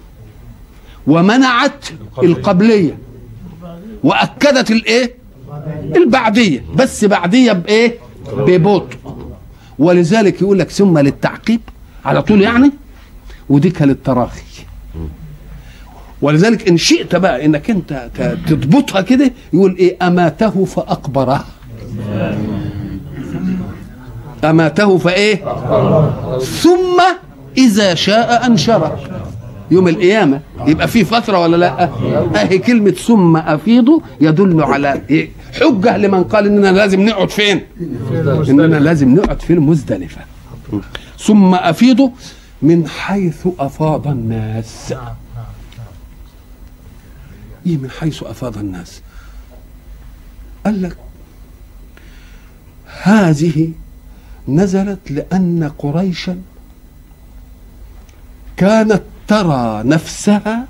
ومنعت 1.07 1.86
القبلية. 2.24 2.97
وأكدت 4.03 4.72
الإيه؟ 4.72 5.16
البعدية. 5.95 6.64
بس 6.76 7.05
بعدية 7.05 7.51
بإيه؟ 7.51 7.97
ببطء. 8.38 8.97
ولذلك 9.80 10.41
يقول 10.41 10.59
لك 10.59 10.70
ثم 10.70 10.97
للتعقيب. 10.99 11.61
على 12.05 12.22
طول 12.22 12.41
يعني. 12.41 12.72
وديك 13.49 13.82
للتراخي. 13.82 14.41
ولذلك 16.22 16.68
إن 16.68 16.78
شئت 16.78 17.16
بقى 17.16 17.45
إنك 17.45 17.70
أنت 17.70 18.09
تضبطها 18.47 19.01
كده 19.01 19.32
يقول 19.53 19.76
إيه؟ 19.76 19.97
أماته 20.07 20.66
فاقبره 20.66 21.45
أماته 24.43 24.97
فإيه؟ 24.97 25.35
ثم 26.39 27.01
إذا 27.57 27.93
شاء 27.93 28.45
أنشره. 28.45 28.99
يوم 29.71 29.87
القيامة. 29.87 30.41
يبقى 30.67 30.87
في 30.87 31.05
فترة 31.05 31.39
ولا 31.39 31.57
لأ؟ 31.57 31.89
أهي 32.35 32.57
كلمة 32.57 32.91
ثم 32.91 33.37
افيضوا 33.37 33.99
يدل 34.21 34.63
على 34.63 35.01
إيه؟ 35.09 35.29
حجة 35.61 35.97
لمن 35.97 36.23
قال 36.23 36.45
إننا 36.45 36.71
لازم 36.71 37.05
نقعد 37.05 37.29
فين؟ 37.29 37.61
إننا 38.49 38.75
لازم 38.75 39.15
نقعد 39.15 39.41
في 39.41 39.53
المزدلفة. 39.53 40.21
ثم 41.19 41.53
افيضوا 41.53 42.09
من 42.61 42.87
حيث 42.87 43.47
أفاض 43.59 44.07
الناس. 44.07 44.93
إيه 47.65 47.77
من 47.77 47.89
حيث 47.89 48.23
أفاض 48.23 48.57
الناس؟ 48.57 49.01
قال 50.65 50.81
لك 50.81 50.97
هذه 53.01 53.69
نزلت 54.47 55.11
لأن 55.11 55.71
قريشا 55.77 56.37
كانت 58.57 59.01
ترى 59.27 59.83
نفسها 59.83 60.67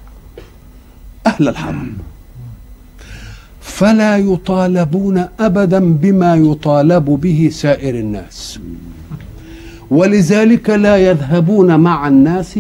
أهل 1.28 1.48
الحرم. 1.48 1.94
فلا 3.62 4.18
يطالبون 4.18 5.28
أبدا 5.40 5.94
بما 5.94 6.36
يطالب 6.36 7.06
به 7.06 7.50
سائر 7.54 7.96
الناس. 7.96 8.60
ولذلك 9.90 10.70
لا 10.70 10.98
يذهبون 10.98 11.80
مع 11.80 12.08
الناس 12.08 12.60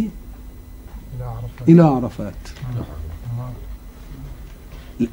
إلى 1.69 1.83
عرفات. 1.83 2.33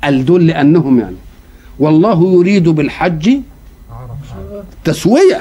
الدول 0.05 0.46
لأنهم 0.46 0.98
يعني 0.98 1.16
والله 1.78 2.32
يريد 2.32 2.68
بالحج 2.68 3.40
تسوية. 4.84 5.40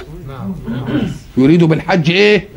يريد 1.38 1.63
بالحج 1.63 2.11
إيه؟ 2.11 2.47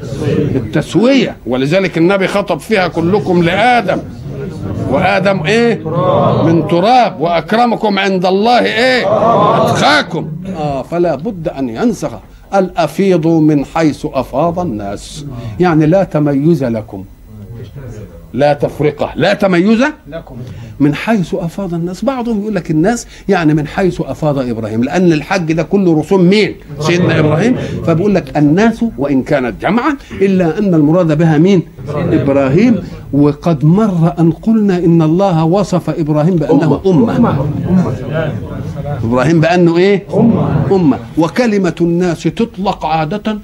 التسوية. 0.54 1.36
ولذلك 1.46 1.98
النبي 1.98 2.28
خطب 2.28 2.60
فيها 2.60 2.88
كلكم 2.88 3.42
لآدم. 3.42 3.98
وآدم 4.90 5.42
إيه؟ 5.42 5.74
من 6.44 6.68
تراب. 6.68 7.20
وأكرمكم 7.20 7.98
عند 7.98 8.26
الله 8.26 8.64
إيه؟ 8.64 9.02
أتقاكم. 9.64 10.28
آه 10.56 10.82
فلا 10.82 11.14
بد 11.14 11.48
أن 11.48 11.68
ينسخ. 11.68 12.10
الأفيض 12.54 13.26
من 13.26 13.64
حيث 13.64 14.06
أفاض 14.12 14.58
الناس. 14.58 15.24
يعني 15.60 15.86
لا 15.86 16.04
تميز 16.04 16.64
لكم. 16.64 17.04
لا 18.32 18.52
تفرقة 18.52 19.12
لا 19.16 19.34
تميز 19.34 19.82
من 20.80 20.94
حيث 20.94 21.34
أفاض 21.34 21.74
الناس. 21.74 22.04
بعضهم 22.04 22.40
يقول 22.40 22.54
لك 22.54 22.70
الناس 22.70 23.06
يعني 23.28 23.54
من 23.54 23.66
حيث 23.66 24.00
أفاض 24.00 24.38
إبراهيم 24.38 24.84
لأن 24.84 25.12
الحج 25.12 25.52
ده 25.52 25.62
كله 25.62 26.00
رسوم 26.00 26.20
مين؟ 26.24 26.54
سيدنا 26.80 27.18
إبراهيم. 27.18 27.56
فبيقول 27.86 28.14
لك 28.14 28.36
الناس 28.36 28.84
وإن 28.98 29.22
كانت 29.22 29.62
جمعا 29.62 29.96
إلا 30.12 30.58
أن 30.58 30.74
المراد 30.74 31.18
بها 31.18 31.38
مين؟ 31.38 31.62
إبراهيم. 31.88 32.82
وقد 33.12 33.64
مر 33.64 34.14
أن 34.18 34.32
قلنا 34.32 34.78
إن 34.78 35.02
الله 35.02 35.44
وصف 35.44 35.90
إبراهيم 35.90 36.36
بأنه 36.36 36.80
أمة. 36.86 37.46
إبراهيم 39.04 39.40
بأنه 39.40 39.76
إيه؟ 39.76 40.06
أمة. 40.72 40.98
وكلمة 41.18 41.74
الناس 41.80 42.22
تطلق 42.22 42.86
عادة 42.86 43.38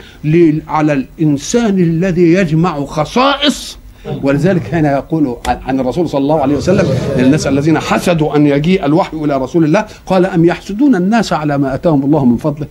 على 0.69 0.93
الإنسان 0.93 1.79
الذي 1.79 2.33
يجمع 2.33 2.85
خصائص 2.85 3.79
ولذلك 4.23 4.75
هنا 4.75 4.93
يقول 4.93 5.37
عن- 5.67 5.81
الرسول 5.81 6.09
صلى 6.09 6.19
الله 6.19 6.41
عليه 6.41 6.57
وسلم 6.57 6.87
للناس 7.17 7.47
الذين 7.47 7.79
حسدوا 7.79 8.37
أن 8.37 8.47
يجيء 8.47 8.85
الوحي 8.85 9.17
إلى 9.17 9.37
رسول 9.37 9.65
الله 9.65 9.85
قال 10.07 10.27
أم 10.27 10.45
يحسدون 10.45 10.95
الناس 10.95 11.33
على 11.33 11.59
ما 11.59 11.75
أتاهم 11.75 12.05
الله 12.05 12.25
من 12.25 12.37
فضله؟ 12.37 12.67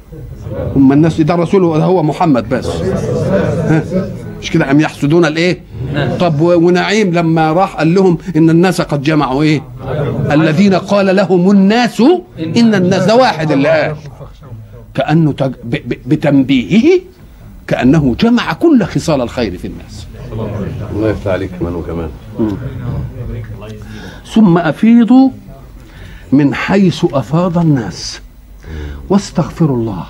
هم 0.76 0.92
الناس 0.94 1.22
ده 1.22 1.34
الرسول 1.34 1.64
هو 1.64 2.04
محمد 2.04 2.50
بس. 2.50 2.68
ها؟ 2.68 3.84
مش 4.42 4.52
كده؟ 4.52 4.72
أم 4.72 4.80
يحسدون 4.80 5.26
الإيه؟ 5.26 5.62
طب 6.20 6.42
ونعيم 6.42 7.14
لما 7.14 7.54
راح 7.54 7.76
قال 7.76 7.94
لهم 7.96 8.18
إن 8.36 8.50
الناس 8.50 8.82
قد 8.82 9.02
جمعوا 9.04 9.44
إيه؟ 9.44 9.62
الذين 10.32 10.74
قال 10.74 11.16
لهم 11.16 11.52
الناس 11.52 12.02
إن 12.58 12.76
الناس 12.76 13.06
ده 13.06 13.16
واحد 13.16 13.52
اللي 13.52 13.70
قال. 13.70 13.96
كأنه. 14.94 15.34
بتنبيهه 16.06 17.00
كأنه 17.68 18.16
جمع 18.20 18.54
كل 18.54 18.84
خصال 18.84 19.22
الخير 19.22 19.58
في 19.58 19.68
الناس. 19.68 20.08
الله 20.32 21.10
يفتح 21.10 21.32
عليك 21.32 21.52
كمان 21.60 21.76
وكمان. 21.76 22.10
ثم 24.34 24.58
افيضوا 24.58 25.30
من 26.32 26.54
حيث 26.54 27.06
أفاض 27.14 27.58
الناس. 27.58 28.22
واستغفروا 29.10 29.78
الله. 29.78 30.06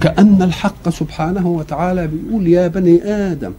كأن 0.00 0.42
الحق 0.42 0.88
سبحانه 0.88 1.46
وتعالى 1.46 2.06
بيقول 2.06 2.46
يا 2.46 2.68
بني 2.68 3.04
آدم 3.04 3.52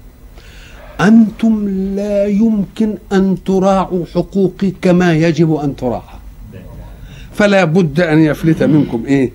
أنتم 1.01 1.69
لا 1.95 2.25
يمكن 2.25 2.97
أن 3.13 3.38
تراعوا 3.45 4.05
حقوقي 4.13 4.71
كما 4.81 5.13
يجب 5.13 5.55
أن 5.55 5.75
تراعى. 5.75 6.17
فلا 7.33 7.63
بد 7.63 8.01
أن 8.01 8.19
يفلت 8.19 8.63
منكم 8.63 9.03
إيه؟ 9.05 9.31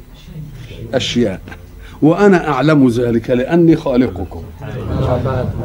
أشياء. 0.95 1.41
وأنا 2.03 2.49
أعلم 2.49 2.89
ذلك 2.89 3.31
لأني 3.31 3.77
خالقكم. 3.77 4.43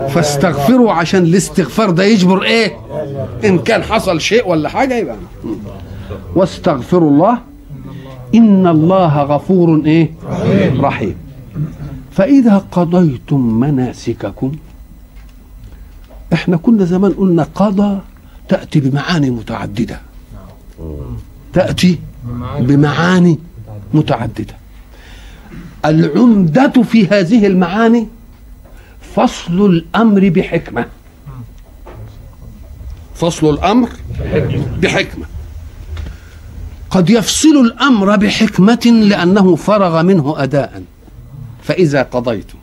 فاستغفروا 0.09 0.91
عشان 0.91 1.23
الاستغفار 1.23 1.89
ده 1.89 2.03
يجبر 2.03 2.43
إيه؟ 2.43 2.77
إن 3.45 3.59
كان 3.59 3.83
حصل 3.83 4.21
شيء 4.21 4.47
ولا 4.49 4.69
حاجة 4.69 4.97
يبقى. 4.97 5.15
واستغفروا 6.35 7.09
الله. 7.09 7.37
إن 8.35 8.67
الله 8.67 9.23
غفور 9.23 9.81
إيه؟ 9.85 10.11
رحيم. 10.79 11.15
فإذا 12.11 12.57
قضيتم 12.71 13.59
مناسككم 13.59 14.51
إحنا 16.33 16.57
كنا 16.57 16.85
زمان 16.85 17.11
قلنا 17.11 17.47
قضى 17.55 17.99
تأتي 18.49 18.79
بمعاني 18.79 19.29
متعددة. 19.29 19.99
تأتي 21.53 21.99
بمعاني 22.59 23.39
متعددة. 23.93 24.53
العمدة 25.89 26.83
في 26.83 27.07
هذه 27.07 27.47
المعاني 27.47 28.07
فصل 29.15 29.65
الأمر 29.65 30.29
بحكمة. 30.29 30.85
فصل 33.15 33.49
الأمر 33.49 33.89
بحكمة. 34.81 35.25
قد 36.89 37.09
يفصل 37.09 37.57
الأمر 37.65 38.15
بحكمة 38.15 38.85
لأنه 38.85 39.55
فرغ 39.55 40.03
منه 40.03 40.43
أداء. 40.43 40.83
فإذا 41.63 42.01
قضيتم 42.03 42.57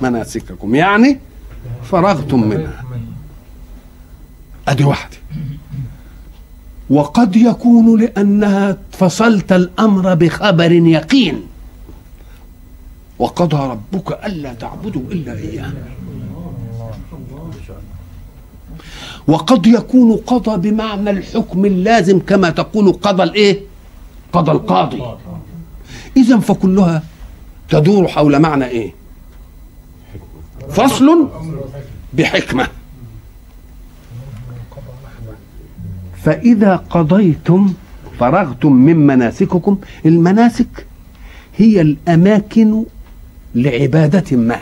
مناسككم 0.00 0.74
يعني 0.74 1.18
فرغتم 1.90 2.48
منها. 2.48 2.84
ادي 4.68 4.84
واحدة 4.84 5.16
وقد 6.90 7.36
يكون 7.36 8.00
لأنها 8.00 8.76
فصلت 8.92 9.52
الأمر 9.52 10.14
بخبر 10.14 10.72
يقين. 10.72 11.42
وقضى 13.18 13.56
ربك 13.56 14.24
ألا 14.26 14.54
تعبدوا 14.54 15.02
إلا 15.02 15.32
إياه. 15.32 15.72
وقد 19.26 19.66
يكون 19.66 20.16
قضى 20.16 20.70
بمعنى 20.70 21.10
الحكم 21.10 21.64
اللازم 21.64 22.18
كما 22.18 22.50
تقول 22.50 22.92
قضى 22.92 23.22
الإيه؟ 23.22 23.60
قضى 24.32 24.52
القاضي. 24.52 25.02
اذا 26.16 26.38
فكلها 26.38 27.02
تدور 27.68 28.08
حول 28.08 28.38
معنى 28.38 28.64
إيه؟ 28.64 28.94
فصل 30.68 31.28
بحكمة. 32.12 32.68
فإذا 36.22 36.76
قضيتم 36.76 37.74
فرغتم 38.18 38.72
من 38.72 38.96
مناسككم. 39.06 39.78
المناسك 40.06 40.86
هي 41.56 41.80
الأماكن 41.80 42.84
لعبادة 43.54 44.36
ما. 44.36 44.58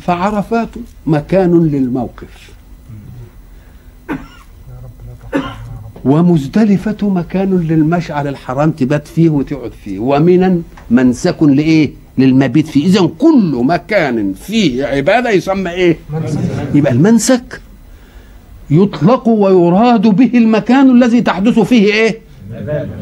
فعرفات 0.00 0.68
مكان 1.06 1.66
للموقف. 1.66 2.50
ومزدلفة 6.04 7.08
مكان 7.08 7.60
للمشعر 7.60 8.28
الحرام 8.28 8.70
تبات 8.70 9.08
فيه 9.08 9.28
وتقعد 9.30 9.72
فيه. 9.84 9.98
ومنا 9.98 10.62
منسك 10.90 11.42
لإيه؟ 11.42 11.90
للمبيت 12.18 12.66
فيه. 12.68 12.86
إذا 12.86 13.10
كل 13.18 13.60
مكان 13.64 14.32
فيه 14.32 14.84
عبادة 14.86 15.30
يسمى 15.30 15.70
إيه؟ 15.70 15.98
يبقى 16.74 16.92
المنسك. 16.92 17.60
يطلق 18.70 19.28
ويراد 19.28 20.06
به 20.06 20.30
المكان 20.34 20.90
الذي 20.90 21.20
تحدث 21.20 21.58
فيه 21.58 21.84
إيه؟ 21.92 22.18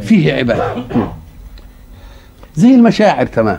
فيه 0.03 0.33
عبادة. 0.33 0.85
زي 2.57 2.75
المشاعر 2.75 3.27
تمام. 3.27 3.59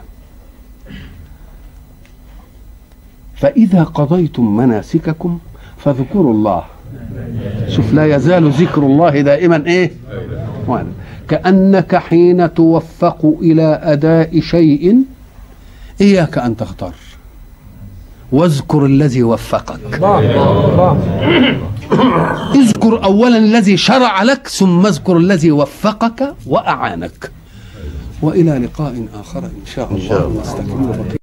فإذا 3.40 3.84
قضيتم 3.84 4.58
مناسككم 4.58 5.40
فاذكروا 5.78 6.34
الله. 6.34 6.64
شوف 7.68 7.94
لا 7.94 8.16
يزال 8.16 8.52
ذكر 8.52 8.82
الله 8.82 9.22
دائما 9.22 9.64
إيه؟ 9.66 9.92
كأنك 11.30 11.96
حين 11.96 12.54
توفق 12.54 13.38
إلى 13.42 13.80
أداء 13.84 14.40
شيء 14.40 14.96
إياك 16.02 16.38
أن 16.38 16.58
تغتر 16.58 16.94
واذكر 18.32 18.86
الذي 18.86 19.24
وفقك. 19.24 20.04
اذكر 22.56 23.04
أولا 23.04 23.38
الذي 23.38 23.78
شرع 23.78 24.24
لك 24.24 24.48
ثم 24.48 24.86
اذكر 24.86 25.18
الذي 25.18 25.52
وفقك 25.52 26.34
وأعانك. 26.48 27.32
وإلى 28.22 28.58
لقاء 28.58 29.06
آخر 29.20 29.44
إن 29.46 29.66
شاء 29.76 29.94
الله, 29.94 30.44
الله. 30.60 31.19